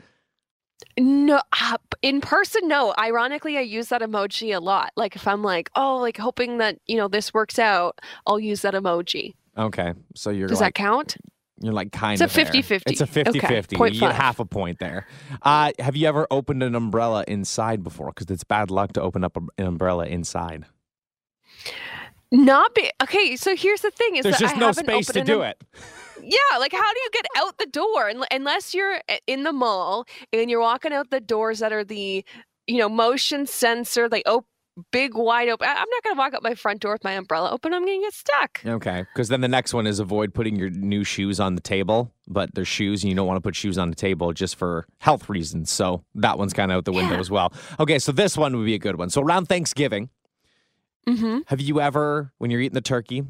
No, 0.98 1.42
uh, 1.62 1.78
in 2.02 2.22
person, 2.22 2.68
no. 2.68 2.94
Ironically, 2.98 3.58
I 3.58 3.62
use 3.62 3.90
that 3.90 4.02
emoji 4.02 4.56
a 4.56 4.60
lot. 4.60 4.92
Like 4.96 5.16
if 5.16 5.28
I'm 5.28 5.44
like, 5.44 5.70
oh, 5.76 5.98
like 5.98 6.18
hoping 6.18 6.58
that 6.58 6.80
you 6.88 6.98
know 6.98 7.08
this 7.08 7.34
works 7.34 7.60
out, 7.60 8.00
I'll 8.26 8.40
use 8.40 8.62
that 8.62 8.74
emoji. 8.74 9.36
Okay, 9.58 9.94
so 10.16 10.30
you're 10.30 10.48
Does 10.48 10.62
like, 10.62 10.76
that 10.76 10.82
count? 10.82 11.18
You're 11.62 11.74
like 11.74 11.92
kind 11.92 12.20
of. 12.22 12.26
It's 12.26 12.38
a 12.38 12.42
of 12.42 12.52
there. 12.52 12.62
50-50. 12.62 12.82
It's 12.88 13.02
a 13.02 13.08
50 13.08 13.40
Okay, 13.40 13.48
50. 13.48 13.78
You 13.92 14.08
half 14.08 14.40
a 14.40 14.46
point 14.46 14.80
there. 14.80 15.08
Uh, 15.42 15.74
have 15.80 15.96
you 15.96 16.08
ever 16.08 16.26
opened 16.32 16.64
an 16.64 16.76
umbrella 16.76 17.26
inside 17.28 17.84
before? 17.84 18.08
Because 18.08 18.32
it's 18.32 18.46
bad 18.46 18.72
luck 18.72 18.94
to 18.94 19.02
open 19.02 19.26
up 19.26 19.36
an 19.36 19.50
umbrella 19.58 20.06
inside. 20.06 20.66
Not 22.32 22.76
be 22.76 22.90
okay. 23.04 23.36
So 23.36 23.56
here's 23.56 23.82
the 23.82 23.92
thing: 23.92 24.16
is 24.16 24.24
There's 24.24 24.38
that 24.38 24.42
just 24.42 24.56
I 24.56 24.60
no 24.60 24.68
haven't 24.68 24.86
space 24.86 25.08
to 25.08 25.24
do 25.24 25.42
it. 25.42 25.62
Yeah, 26.30 26.58
like 26.60 26.72
how 26.72 26.94
do 26.94 27.00
you 27.04 27.10
get 27.12 27.26
out 27.38 27.58
the 27.58 27.66
door 27.66 28.12
unless 28.32 28.74
you're 28.74 29.02
in 29.28 29.44
the 29.44 29.54
mall 29.54 30.06
and 30.32 30.50
you're 30.50 30.62
walking 30.62 30.94
out 30.94 31.10
the 31.10 31.20
doors 31.20 31.60
that 31.60 31.72
are 31.74 31.84
the, 31.84 32.24
you 32.68 32.78
know, 32.78 32.90
motion 32.90 33.46
sensor, 33.48 34.08
like 34.10 34.24
oh, 34.26 34.46
big 34.92 35.14
wide 35.14 35.50
open. 35.50 35.68
I'm 35.68 35.76
not 35.76 36.04
gonna 36.04 36.16
walk 36.18 36.34
out 36.34 36.42
my 36.44 36.56
front 36.56 36.80
door 36.80 36.94
with 36.94 37.04
my 37.04 37.12
umbrella 37.14 37.52
open. 37.52 37.74
I'm 37.74 37.82
gonna 37.86 38.00
get 38.00 38.14
stuck. 38.14 38.62
Okay, 38.66 39.06
because 39.14 39.28
then 39.28 39.42
the 39.42 39.48
next 39.50 39.74
one 39.74 39.86
is 39.88 40.00
avoid 40.00 40.34
putting 40.34 40.56
your 40.56 40.70
new 40.70 41.04
shoes 41.04 41.40
on 41.40 41.56
the 41.56 41.62
table, 41.62 42.14
but 42.28 42.54
they're 42.56 42.64
shoes 42.64 43.04
and 43.04 43.10
you 43.10 43.16
don't 43.16 43.28
want 43.28 43.36
to 43.38 43.42
put 43.42 43.56
shoes 43.58 43.78
on 43.78 43.90
the 43.90 43.96
table 43.96 44.32
just 44.32 44.56
for 44.56 44.86
health 45.00 45.28
reasons. 45.30 45.70
So 45.72 46.06
that 46.16 46.38
one's 46.38 46.54
kind 46.54 46.72
of 46.72 46.78
out 46.78 46.86
the 46.86 46.94
window 46.94 47.16
Yeah. 47.16 47.20
as 47.20 47.30
well. 47.30 47.52
Okay, 47.80 48.00
so 48.00 48.12
this 48.14 48.38
one 48.38 48.56
would 48.56 48.66
be 48.66 48.74
a 48.76 48.80
good 48.80 48.98
one. 48.98 49.10
So 49.10 49.22
around 49.22 49.48
Thanksgiving, 49.48 50.10
Mm-hmm. 51.08 51.40
have 51.48 51.60
you 51.60 51.82
ever, 51.82 52.34
when 52.38 52.52
you're 52.52 52.62
eating 52.62 52.76
the 52.76 52.82
turkey 52.82 53.24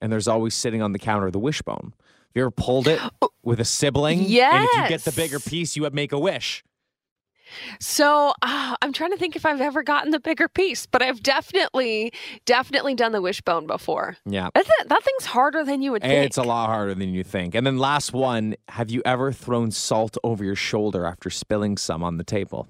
and 0.00 0.12
there's 0.12 0.28
always 0.28 0.54
sitting 0.54 0.82
on 0.82 0.92
the 0.92 0.98
counter 0.98 1.30
the 1.30 1.38
wishbone, 1.38 1.92
have 2.28 2.36
you 2.36 2.42
ever 2.42 2.50
pulled 2.50 2.88
it 2.88 3.00
with 3.42 3.60
a 3.60 3.64
sibling? 3.64 4.24
Yeah. 4.26 4.60
And 4.60 4.64
if 4.64 4.82
you 4.82 4.88
get 4.88 5.04
the 5.04 5.12
bigger 5.12 5.40
piece, 5.40 5.76
you 5.76 5.82
would 5.82 5.94
make 5.94 6.12
a 6.12 6.18
wish. 6.18 6.64
So 7.80 8.34
uh, 8.42 8.76
I'm 8.82 8.92
trying 8.92 9.12
to 9.12 9.16
think 9.16 9.36
if 9.36 9.46
I've 9.46 9.60
ever 9.60 9.82
gotten 9.82 10.10
the 10.10 10.20
bigger 10.20 10.48
piece, 10.48 10.86
but 10.86 11.02
I've 11.02 11.22
definitely, 11.22 12.12
definitely 12.44 12.94
done 12.94 13.12
the 13.12 13.22
wishbone 13.22 13.66
before. 13.66 14.16
Yeah. 14.26 14.50
That, 14.54 14.66
that 14.86 15.02
thing's 15.02 15.26
harder 15.26 15.64
than 15.64 15.82
you 15.82 15.92
would 15.92 16.02
think. 16.02 16.26
It's 16.26 16.36
a 16.36 16.42
lot 16.42 16.66
harder 16.66 16.94
than 16.94 17.14
you 17.14 17.24
think. 17.24 17.54
And 17.54 17.66
then 17.66 17.78
last 17.78 18.12
one, 18.12 18.54
have 18.68 18.90
you 18.90 19.02
ever 19.04 19.32
thrown 19.32 19.70
salt 19.70 20.16
over 20.22 20.44
your 20.44 20.56
shoulder 20.56 21.06
after 21.06 21.30
spilling 21.30 21.76
some 21.76 22.02
on 22.02 22.18
the 22.18 22.24
table? 22.24 22.68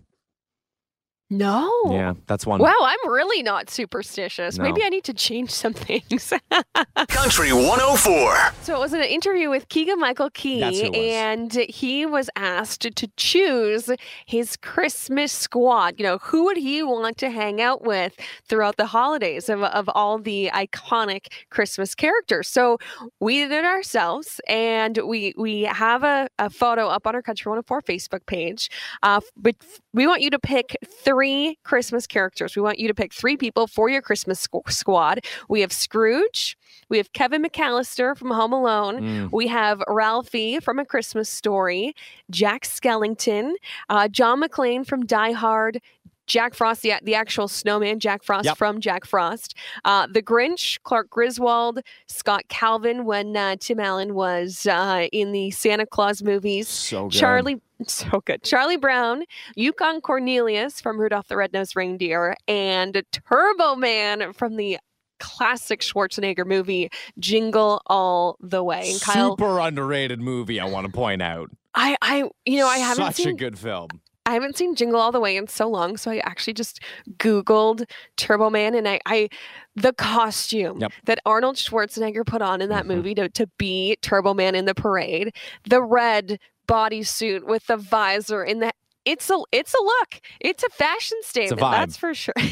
No. 1.30 1.70
Yeah, 1.90 2.14
that's 2.26 2.46
one. 2.46 2.58
Wow, 2.60 2.74
I'm 2.80 3.10
really 3.10 3.42
not 3.42 3.68
superstitious. 3.68 4.56
No. 4.56 4.64
Maybe 4.64 4.82
I 4.82 4.88
need 4.88 5.04
to 5.04 5.12
change 5.12 5.50
some 5.50 5.74
things. 5.74 6.32
Country 7.08 7.52
104. 7.52 8.52
so 8.62 8.74
it 8.74 8.78
was 8.78 8.94
an 8.94 9.02
interview 9.02 9.50
with 9.50 9.68
Keegan 9.68 10.00
Michael 10.00 10.30
Key, 10.30 10.60
That's 10.60 10.80
who 10.80 10.86
it 10.86 10.90
was. 10.92 10.98
and 10.98 11.52
he 11.68 12.06
was 12.06 12.30
asked 12.34 12.80
to 12.80 13.06
choose 13.16 13.90
his 14.24 14.56
Christmas 14.56 15.30
squad. 15.30 15.96
You 15.98 16.04
know, 16.04 16.18
who 16.18 16.44
would 16.44 16.56
he 16.56 16.82
want 16.82 17.18
to 17.18 17.30
hang 17.30 17.60
out 17.60 17.82
with 17.84 18.14
throughout 18.48 18.78
the 18.78 18.86
holidays 18.86 19.50
of, 19.50 19.62
of 19.62 19.90
all 19.90 20.18
the 20.18 20.50
iconic 20.54 21.26
Christmas 21.50 21.94
characters? 21.94 22.48
So 22.48 22.78
we 23.20 23.40
did 23.40 23.52
it 23.52 23.64
ourselves, 23.66 24.40
and 24.48 24.98
we 25.04 25.34
we 25.36 25.62
have 25.64 26.04
a, 26.04 26.28
a 26.38 26.48
photo 26.48 26.86
up 26.86 27.06
on 27.06 27.14
our 27.14 27.22
Country 27.22 27.50
104 27.50 27.82
Facebook 27.82 28.24
page. 28.24 28.70
Uh, 29.02 29.20
but 29.36 29.56
we 29.92 30.06
want 30.06 30.22
you 30.22 30.30
to 30.30 30.38
pick 30.38 30.74
three 31.04 31.17
three 31.18 31.58
Christmas 31.64 32.06
characters. 32.06 32.54
We 32.54 32.62
want 32.62 32.78
you 32.78 32.86
to 32.86 32.94
pick 32.94 33.12
three 33.12 33.36
people 33.36 33.66
for 33.66 33.88
your 33.88 34.00
Christmas 34.00 34.46
squ- 34.46 34.70
squad. 34.70 35.24
We 35.48 35.60
have 35.62 35.72
Scrooge, 35.72 36.56
we 36.88 36.96
have 36.98 37.12
Kevin 37.12 37.42
McCallister 37.42 38.16
from 38.16 38.30
Home 38.30 38.52
Alone, 38.52 39.00
Mm. 39.00 39.32
we 39.32 39.48
have 39.48 39.82
Ralphie 39.88 40.60
from 40.60 40.78
A 40.78 40.84
Christmas 40.84 41.28
Story, 41.28 41.94
Jack 42.30 42.62
Skellington, 42.64 43.54
uh, 43.88 44.06
John 44.06 44.40
McClane 44.40 44.86
from 44.86 45.04
Die 45.06 45.32
Hard. 45.32 45.80
Jack 46.26 46.52
Frost, 46.54 46.82
the, 46.82 46.92
the 47.02 47.14
actual 47.14 47.48
snowman, 47.48 47.98
Jack 48.00 48.22
Frost 48.22 48.44
Yep. 48.44 48.58
from 48.58 48.80
Jack 48.82 49.06
Frost. 49.06 49.54
Uh, 49.86 50.06
the 50.12 50.20
Grinch, 50.22 50.78
Clark 50.82 51.08
Griswold, 51.08 51.80
Scott 52.06 52.42
Calvin 52.50 53.06
when 53.06 53.34
uh, 53.34 53.56
Tim 53.58 53.80
Allen 53.80 54.12
was 54.12 54.66
uh, 54.66 55.06
in 55.10 55.32
the 55.32 55.50
Santa 55.52 55.86
Clause 55.86 56.22
movies. 56.22 56.68
So 56.68 57.08
good. 57.08 57.18
Charlie, 57.18 57.60
so 57.86 58.20
good. 58.24 58.42
Charlie 58.42 58.76
Brown, 58.76 59.24
Yukon 59.56 60.00
Cornelius 60.00 60.80
from 60.80 61.00
Rudolph 61.00 61.28
the 61.28 61.36
Red-Nosed 61.36 61.76
Reindeer, 61.76 62.36
and 62.46 63.02
Turbo 63.12 63.76
Man 63.76 64.32
from 64.32 64.56
the 64.56 64.78
classic 65.20 65.80
Schwarzenegger 65.80 66.46
movie 66.46 66.90
Jingle 67.18 67.82
All 67.86 68.36
the 68.40 68.62
Way. 68.62 68.90
And 68.92 69.00
Kyle, 69.00 69.30
Super 69.30 69.58
underrated 69.60 70.20
movie. 70.20 70.60
I 70.60 70.64
want 70.66 70.86
to 70.86 70.92
point 70.92 71.22
out. 71.22 71.50
I, 71.74 71.96
I, 72.02 72.28
you 72.44 72.58
know, 72.58 72.66
I 72.68 72.78
haven't 72.78 73.04
Such 73.06 73.16
seen 73.16 73.28
a 73.28 73.32
good 73.34 73.58
film. 73.58 73.88
I 74.26 74.34
haven't 74.34 74.58
seen 74.58 74.74
Jingle 74.74 75.00
All 75.00 75.10
the 75.10 75.20
Way 75.20 75.36
in 75.36 75.48
so 75.48 75.68
long, 75.68 75.96
so 75.96 76.10
I 76.10 76.18
actually 76.18 76.52
just 76.52 76.80
Googled 77.16 77.88
Turbo 78.16 78.50
Man, 78.50 78.74
and 78.74 78.86
I, 78.86 79.00
I 79.06 79.28
the 79.74 79.92
costume 79.94 80.80
Yep. 80.80 80.92
that 81.04 81.20
Arnold 81.24 81.56
Schwarzenegger 81.56 82.26
put 82.26 82.42
on 82.42 82.60
in 82.60 82.68
that 82.68 82.84
Mhm. 82.84 82.88
movie 82.88 83.14
to, 83.14 83.28
to 83.30 83.46
be 83.58 83.96
Turbo 84.02 84.34
Man 84.34 84.54
in 84.54 84.66
the 84.66 84.74
parade, 84.74 85.34
the 85.68 85.82
red 85.82 86.38
bodysuit 86.68 87.44
with 87.44 87.66
the 87.66 87.76
visor 87.76 88.44
in 88.44 88.60
the 88.60 88.72
it's 89.04 89.30
a 89.30 89.38
it's 89.52 89.74
a 89.74 89.82
look. 89.82 90.20
It's 90.40 90.62
a 90.62 90.68
fashion 90.68 91.18
statement. 91.22 91.62
vibe. 91.62 91.72
That's 91.72 91.96
for 91.96 92.14
sure. 92.14 92.34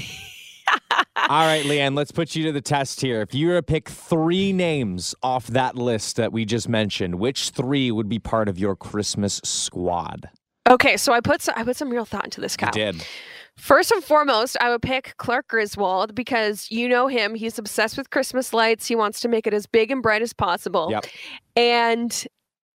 All 1.28 1.46
right, 1.46 1.64
Leanne, 1.64 1.96
let's 1.96 2.12
put 2.12 2.34
you 2.34 2.44
to 2.44 2.52
the 2.52 2.60
test 2.60 3.00
here. 3.00 3.20
If 3.20 3.34
you 3.34 3.48
were 3.48 3.54
to 3.54 3.62
pick 3.62 3.88
three 3.88 4.52
names 4.52 5.14
off 5.22 5.46
that 5.48 5.76
list 5.76 6.16
that 6.16 6.32
we 6.32 6.44
just 6.44 6.68
mentioned, 6.68 7.16
which 7.16 7.50
three 7.50 7.90
would 7.90 8.08
be 8.08 8.18
part 8.18 8.48
of 8.48 8.58
your 8.58 8.74
Christmas 8.74 9.40
squad? 9.44 10.28
okay, 10.68 10.96
so 10.96 11.12
I 11.12 11.20
put 11.20 11.42
some, 11.42 11.54
I 11.56 11.64
put 11.64 11.76
some 11.76 11.90
real 11.90 12.04
thought 12.04 12.24
into 12.24 12.40
this, 12.40 12.56
Kyle. 12.56 12.70
You 12.74 12.92
did. 12.92 13.06
First 13.56 13.90
and 13.90 14.04
foremost, 14.04 14.56
I 14.60 14.70
would 14.70 14.82
pick 14.82 15.14
Clark 15.16 15.48
Griswold 15.48 16.14
because 16.14 16.70
you 16.70 16.88
know 16.88 17.06
him. 17.06 17.34
He's 17.34 17.58
obsessed 17.58 17.96
with 17.96 18.10
Christmas 18.10 18.52
lights. 18.52 18.86
He 18.86 18.94
wants 18.94 19.20
to 19.20 19.28
make 19.28 19.46
it 19.46 19.54
as 19.54 19.66
big 19.66 19.90
and 19.90 20.02
bright 20.02 20.20
as 20.20 20.34
possible. 20.34 20.88
Yep. 20.90 21.06
And 21.56 22.26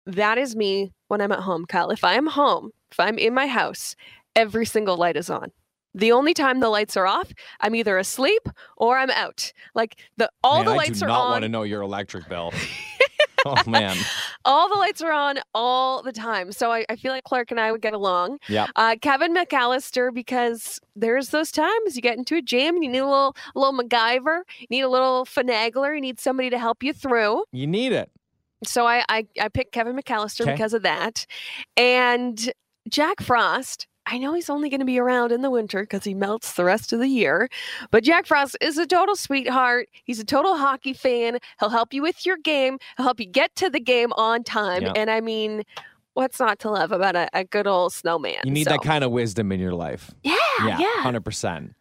that 0.05 0.37
is 0.37 0.55
me 0.55 0.91
when 1.09 1.21
I'm 1.21 1.31
at 1.31 1.39
home, 1.41 1.65
Kyle. 1.65 1.91
If 1.91 2.03
I'm 2.03 2.25
home, 2.27 2.71
if 2.91 2.99
I'm 2.99 3.17
in 3.17 3.33
my 3.33 3.47
house, 3.47 3.95
every 4.35 4.65
single 4.65 4.95
light 4.97 5.17
is 5.17 5.29
on. 5.29 5.51
The 5.95 6.11
only 6.11 6.33
time 6.33 6.59
the 6.59 6.69
lights 6.69 6.95
are 6.95 7.07
off, 7.07 7.31
I'm 7.59 7.75
either 7.75 7.97
asleep 7.97 8.47
or 8.77 8.97
I'm 8.97 9.09
out. 9.09 9.51
Like 9.75 9.97
the 10.17 10.29
all 10.43 10.57
Man, 10.57 10.65
the 10.65 10.71
I 10.71 10.75
lights 10.77 10.99
do 10.99 11.05
are 11.05 11.09
not 11.09 11.21
on. 11.25 11.31
want 11.31 11.41
to 11.43 11.49
know 11.49 11.63
your 11.63 11.81
electric 11.81 12.29
bill. 12.29 12.53
oh 13.45 13.63
man. 13.67 13.97
all 14.45 14.69
the 14.69 14.75
lights 14.75 15.01
are 15.01 15.11
on 15.11 15.39
all 15.55 16.03
the 16.03 16.11
time. 16.11 16.51
So 16.51 16.71
I, 16.71 16.85
I 16.89 16.95
feel 16.95 17.11
like 17.11 17.23
Clark 17.23 17.49
and 17.49 17.59
I 17.59 17.71
would 17.71 17.81
get 17.81 17.93
along. 17.93 18.37
Yep. 18.49 18.69
Uh, 18.75 18.95
Kevin 19.01 19.33
McCallister, 19.33 20.13
because 20.13 20.79
there's 20.95 21.29
those 21.29 21.51
times 21.51 21.95
you 21.95 22.03
get 22.03 22.17
into 22.19 22.35
a 22.35 22.41
jam 22.41 22.75
and 22.75 22.83
you 22.83 22.91
need 22.91 22.99
a 22.99 23.07
little, 23.07 23.35
a 23.55 23.59
little 23.59 23.79
MacGyver, 23.79 24.41
you 24.59 24.67
need 24.69 24.81
a 24.81 24.89
little 24.89 25.25
finagler, 25.25 25.95
you 25.95 26.01
need 26.01 26.19
somebody 26.19 26.51
to 26.51 26.59
help 26.59 26.83
you 26.83 26.93
through. 26.93 27.45
You 27.51 27.65
need 27.65 27.93
it. 27.93 28.11
So 28.63 28.85
I, 28.85 29.03
I, 29.09 29.25
I 29.39 29.47
picked 29.49 29.71
Kevin 29.71 29.95
McCallister 29.95 30.41
Okay. 30.41 30.51
because 30.51 30.73
of 30.73 30.81
that. 30.83 31.25
And 31.77 32.51
Jack 32.89 33.21
Frost, 33.21 33.87
I 34.05 34.17
know 34.17 34.33
he's 34.33 34.49
only 34.49 34.69
going 34.69 34.79
to 34.79 34.85
be 34.85 34.99
around 34.99 35.31
in 35.31 35.41
the 35.41 35.49
winter 35.51 35.81
because 35.81 36.03
he 36.03 36.13
melts 36.13 36.53
the 36.53 36.63
rest 36.65 36.91
of 36.91 36.99
the 36.99 37.07
year. 37.07 37.47
But 37.91 38.03
Jack 38.03 38.25
Frost 38.25 38.57
is 38.59 38.77
a 38.77 38.85
total 38.85 39.15
sweetheart. 39.15 39.87
He's 40.03 40.19
a 40.19 40.25
total 40.25 40.57
hockey 40.57 40.93
fan. 40.93 41.37
He'll 41.59 41.69
help 41.69 41.93
you 41.93 42.01
with 42.01 42.25
your 42.25 42.37
game. 42.37 42.79
He'll 42.97 43.05
help 43.05 43.19
you 43.19 43.27
get 43.27 43.55
to 43.57 43.69
the 43.69 43.79
game 43.79 44.11
on 44.13 44.43
time. 44.43 44.81
Yep. 44.81 44.93
And 44.95 45.11
I 45.11 45.21
mean, 45.21 45.63
what's 46.15 46.39
not 46.39 46.59
to 46.59 46.71
love 46.71 46.91
about 46.91 47.15
a, 47.15 47.29
a 47.33 47.43
good 47.43 47.67
old 47.67 47.93
snowman? 47.93 48.37
You 48.43 48.51
need 48.51 48.63
So- 48.65 48.71
that 48.71 48.81
kind 48.81 49.03
of 49.03 49.11
wisdom 49.11 49.51
in 49.51 49.59
your 49.59 49.73
life. 49.75 50.11
Yeah, 50.23 50.35
Yeah, 50.65 50.79
yeah. 50.79 51.01
hundred 51.03 51.23
percent. 51.23 51.75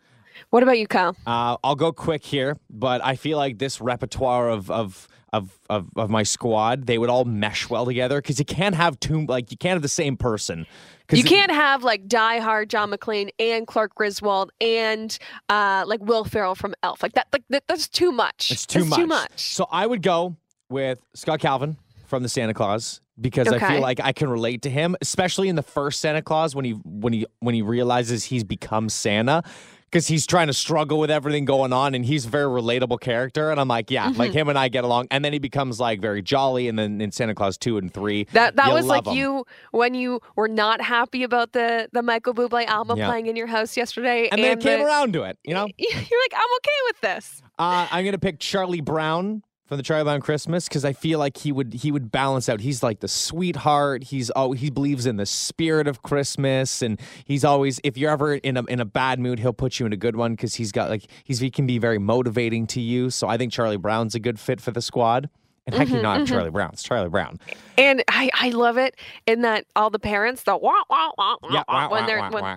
What 0.50 0.62
about 0.62 0.78
you, 0.78 0.86
Kyle? 0.86 1.16
Uh, 1.26 1.56
I'll 1.64 1.74
go 1.74 1.92
quick 1.92 2.24
here, 2.24 2.56
but 2.70 3.04
I 3.04 3.16
feel 3.16 3.36
like 3.36 3.58
this 3.58 3.80
repertoire 3.80 4.48
of 4.48 4.70
of 4.70 5.08
of 5.32 5.58
of, 5.68 5.86
of 5.96 6.10
my 6.10 6.22
squad, 6.22 6.86
they 6.86 6.98
would 6.98 7.10
all 7.10 7.24
mesh 7.24 7.68
well 7.68 7.84
together 7.84 8.20
because 8.20 8.38
you 8.38 8.44
can't 8.44 8.74
have 8.74 8.98
two 9.00 9.26
like 9.26 9.50
you 9.50 9.56
can't 9.56 9.74
have 9.74 9.82
the 9.82 9.88
same 9.88 10.16
person. 10.16 10.66
You 11.10 11.24
can't 11.24 11.50
have 11.50 11.84
like 11.84 12.06
Die 12.06 12.38
Hard 12.38 12.68
John 12.68 12.90
McClane 12.90 13.30
and 13.38 13.66
Clark 13.66 13.94
Griswold 13.94 14.52
and 14.60 15.16
uh, 15.48 15.84
like 15.86 16.00
Will 16.02 16.24
Ferrell 16.24 16.54
from 16.54 16.74
Elf. 16.82 17.02
Like 17.02 17.14
that, 17.14 17.28
like 17.32 17.44
that 17.48 17.64
that's 17.66 17.88
too 17.88 18.12
much. 18.12 18.50
It's 18.50 18.66
too 18.66 18.80
That's 18.80 18.90
much. 18.90 18.98
Too 18.98 19.06
much. 19.06 19.30
So 19.54 19.66
I 19.70 19.86
would 19.86 20.02
go 20.02 20.36
with 20.68 21.00
Scott 21.14 21.40
Calvin 21.40 21.78
from 22.06 22.22
the 22.22 22.28
Santa 22.28 22.52
Clause 22.52 23.00
because 23.20 23.48
I 23.48 23.58
feel 23.58 23.80
like 23.80 24.00
I 24.00 24.12
can 24.12 24.28
relate 24.28 24.62
to 24.62 24.70
him, 24.70 24.96
especially 25.00 25.48
in 25.48 25.56
the 25.56 25.62
first 25.62 26.00
Santa 26.00 26.22
Clause 26.22 26.54
when 26.54 26.64
he 26.64 26.72
when 26.84 27.12
he 27.12 27.26
when 27.40 27.54
he 27.54 27.62
realizes 27.62 28.24
he's 28.24 28.44
become 28.44 28.88
Santa. 28.88 29.42
Because 29.90 30.06
he's 30.06 30.26
trying 30.26 30.48
to 30.48 30.52
struggle 30.52 30.98
with 30.98 31.10
everything 31.10 31.44
going 31.46 31.72
on, 31.72 31.94
and 31.94 32.04
he's 32.04 32.26
a 32.26 32.28
very 32.28 32.44
relatable 32.46 33.00
character. 33.00 33.50
And 33.50 33.58
I'm 33.58 33.68
like, 33.68 33.90
yeah, 33.90 34.08
Mm-hmm. 34.10 34.18
like 34.18 34.32
him 34.32 34.48
and 34.48 34.58
I 34.58 34.68
get 34.68 34.84
along. 34.84 35.08
And 35.10 35.24
then 35.24 35.32
he 35.32 35.38
becomes 35.38 35.80
like 35.80 36.00
very 36.00 36.20
jolly. 36.22 36.68
And 36.68 36.78
then 36.78 37.00
in 37.00 37.10
Santa 37.10 37.34
Clause 37.34 37.56
two 37.56 37.78
and 37.78 37.92
three, 37.92 38.26
That 38.32 38.56
that 38.56 38.72
was 38.72 38.86
like 38.86 39.06
'em. 39.08 39.14
you 39.14 39.44
when 39.70 39.94
you 39.94 40.20
were 40.36 40.48
not 40.48 40.80
happy 40.82 41.22
about 41.22 41.52
the 41.52 41.88
the 41.92 42.02
Michael 42.02 42.34
Bublé 42.34 42.66
album 42.66 42.98
Yeah. 42.98 43.08
playing 43.08 43.26
in 43.26 43.36
your 43.36 43.46
house 43.46 43.76
yesterday, 43.76 44.28
and 44.30 44.42
then 44.42 44.58
it 44.58 44.62
came 44.62 44.82
around 44.84 45.12
to 45.14 45.22
it. 45.22 45.38
You 45.44 45.54
know, 45.54 45.66
You're 45.78 45.90
like, 45.94 46.34
I'm 46.34 46.54
okay 46.58 46.78
with 46.88 47.00
this. 47.00 47.42
Uh, 47.58 47.88
I'm 47.90 48.04
gonna 48.04 48.18
pick 48.18 48.38
Charlie 48.40 48.80
Brown 48.82 49.42
from 49.68 49.76
the 49.76 49.82
Charlie 49.82 50.04
Brown 50.04 50.22
Christmas 50.22 50.66
because 50.66 50.84
I 50.84 50.94
feel 50.94 51.18
like 51.18 51.36
he 51.36 51.52
would 51.52 51.74
he 51.74 51.92
would 51.92 52.10
balance 52.10 52.48
out. 52.48 52.60
He's 52.60 52.82
like 52.82 53.00
the 53.00 53.08
sweetheart. 53.08 54.04
He's 54.04 54.30
oh 54.34 54.52
he 54.52 54.70
believes 54.70 55.04
in 55.04 55.16
the 55.16 55.26
spirit 55.26 55.86
of 55.86 56.02
Christmas, 56.02 56.80
and 56.80 56.98
he's 57.26 57.44
always 57.44 57.78
if 57.84 57.98
you're 57.98 58.10
ever 58.10 58.34
in 58.36 58.56
a 58.56 58.64
in 58.64 58.80
a 58.80 58.86
bad 58.86 59.20
mood, 59.20 59.38
he'll 59.38 59.52
put 59.52 59.78
you 59.78 59.84
in 59.84 59.92
a 59.92 59.96
good 59.96 60.16
one 60.16 60.32
because 60.32 60.54
he's 60.54 60.72
got 60.72 60.88
like 60.88 61.04
he's 61.22 61.38
he 61.38 61.50
can 61.50 61.66
be 61.66 61.78
very 61.78 61.98
motivating 61.98 62.66
to 62.68 62.80
you. 62.80 63.10
So 63.10 63.28
I 63.28 63.36
think 63.36 63.52
Charlie 63.52 63.76
Brown's 63.76 64.14
a 64.14 64.20
good 64.20 64.40
fit 64.40 64.60
for 64.60 64.70
the 64.70 64.82
squad. 64.82 65.28
And 65.68 65.76
heck, 65.76 65.88
you 65.88 65.96
mm-hmm, 65.96 66.02
not 66.02 66.18
have 66.18 66.26
mm-hmm. 66.26 66.34
Charlie 66.34 66.50
Brown. 66.50 66.70
It's 66.72 66.82
Charlie 66.82 67.10
Brown. 67.10 67.38
And 67.76 68.02
I, 68.08 68.30
I 68.32 68.48
love 68.50 68.78
it 68.78 68.96
in 69.26 69.42
that 69.42 69.66
all 69.76 69.90
the 69.90 69.98
parents 69.98 70.44
the 70.44 70.56
wah 70.56 70.72
wah 70.88 71.10
wah 71.18 71.36
wah, 71.42 71.50
Yeah, 71.52 71.62
wah, 71.68 71.74
wah, 71.74 71.88
when 71.90 72.00
wah, 72.02 72.06
they're 72.06 72.18
wah, 72.20 72.30
when 72.30 72.42
wah. 72.42 72.56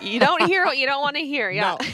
you 0.00 0.18
don't 0.18 0.42
hear 0.42 0.64
what 0.64 0.76
you 0.76 0.86
don't 0.86 1.00
want 1.00 1.14
to 1.14 1.22
hear. 1.22 1.50
Yeah. 1.50 1.76
No. 1.80 1.86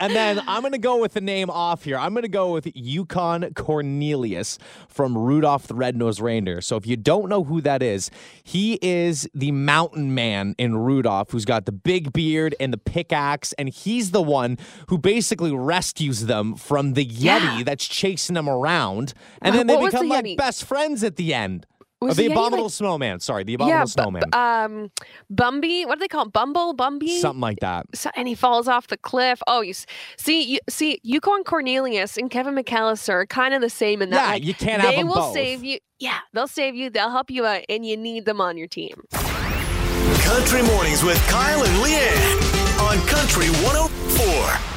and 0.00 0.14
then 0.14 0.40
I'm 0.48 0.62
going 0.62 0.72
to 0.72 0.78
go 0.78 0.98
with 0.98 1.12
the 1.12 1.20
name 1.20 1.50
off 1.50 1.84
here. 1.84 1.98
I'm 1.98 2.14
going 2.14 2.22
to 2.22 2.28
go 2.28 2.52
with 2.52 2.66
Yukon 2.74 3.52
Cornelius 3.54 4.58
from 4.88 5.16
Rudolph 5.16 5.66
the 5.66 5.74
Red-Nosed 5.74 6.20
Reindeer. 6.20 6.62
So 6.62 6.76
if 6.76 6.86
you 6.86 6.96
don't 6.96 7.28
know 7.28 7.44
who 7.44 7.60
that 7.60 7.82
is, 7.82 8.10
he 8.42 8.78
is 8.80 9.28
the 9.34 9.52
mountain 9.52 10.14
man 10.14 10.54
in 10.56 10.76
Rudolph 10.78 11.32
who's 11.32 11.44
got 11.44 11.66
the 11.66 11.72
big 11.72 12.14
beard 12.14 12.54
and 12.58 12.72
the 12.72 12.78
pickaxe 12.78 13.52
and 13.54 13.68
he's 13.68 14.10
the 14.10 14.22
one 14.22 14.56
who 14.88 14.96
basically 14.96 15.52
rescues 15.52 16.26
them 16.26 16.54
from 16.54 16.94
the 16.94 17.04
Yeti 17.04 17.58
Yeah. 17.58 17.62
that's 17.62 17.86
chasing 17.86 18.34
them 18.34 18.48
around 18.48 19.12
and 19.42 19.54
Wha- 19.54 19.60
then 19.68 19.76
they 19.78 19.82
what 19.82 19.84
was 19.84 19.92
the 19.92 19.98
become 20.00 20.08
like 20.08 20.24
Yeti? 20.24 20.36
best 20.36 20.64
friends 20.64 21.02
at 21.04 21.16
the 21.16 21.34
end. 21.34 21.66
Or 21.98 22.08
Was 22.08 22.18
the 22.18 22.26
the 22.26 22.32
abominable 22.32 22.64
like- 22.64 22.72
snowman. 22.74 23.20
Sorry, 23.20 23.42
the 23.42 23.54
abominable 23.54 23.78
yeah, 23.80 23.84
snowman. 23.86 24.22
bu- 24.30 24.38
um, 24.38 24.90
Bumby. 25.32 25.86
What 25.86 25.94
do 25.94 26.00
they 26.00 26.08
call 26.08 26.24
him? 26.24 26.30
Bumble, 26.30 26.74
Bumby. 26.76 27.18
Something 27.20 27.40
like 27.40 27.60
that. 27.60 27.86
so, 27.94 28.10
and 28.14 28.28
he 28.28 28.34
falls 28.34 28.68
off 28.68 28.88
the 28.88 28.98
cliff. 28.98 29.40
Oh, 29.46 29.62
you 29.62 29.72
see, 30.18 30.42
you 30.42 30.58
see, 30.68 31.00
Yukon 31.02 31.42
Cornelius 31.42 32.18
and 32.18 32.30
Kevin 32.30 32.54
McCallister 32.54 33.14
are 33.14 33.26
kind 33.26 33.54
of 33.54 33.62
the 33.62 33.70
same 33.70 34.02
in 34.02 34.10
that. 34.10 34.22
Yeah, 34.26 34.32
like, 34.32 34.44
you 34.44 34.52
can't 34.52 34.82
have 34.82 34.94
they 34.94 35.04
will 35.04 35.14
both. 35.14 35.32
save 35.32 35.64
you. 35.64 35.78
Yeah, 35.98 36.18
they'll 36.34 36.46
save 36.48 36.74
you. 36.74 36.90
They'll 36.90 37.08
help 37.10 37.30
you 37.30 37.46
out, 37.46 37.62
and 37.70 37.86
you 37.86 37.96
need 37.96 38.26
them 38.26 38.42
on 38.42 38.58
your 38.58 38.68
team. 38.68 39.02
Country 40.20 40.62
Mornings 40.64 41.02
with 41.02 41.16
Kyle 41.28 41.62
and 41.64 41.72
Leanne 41.82 42.80
on 42.80 42.98
Country 43.06 43.46
104. 43.64 44.75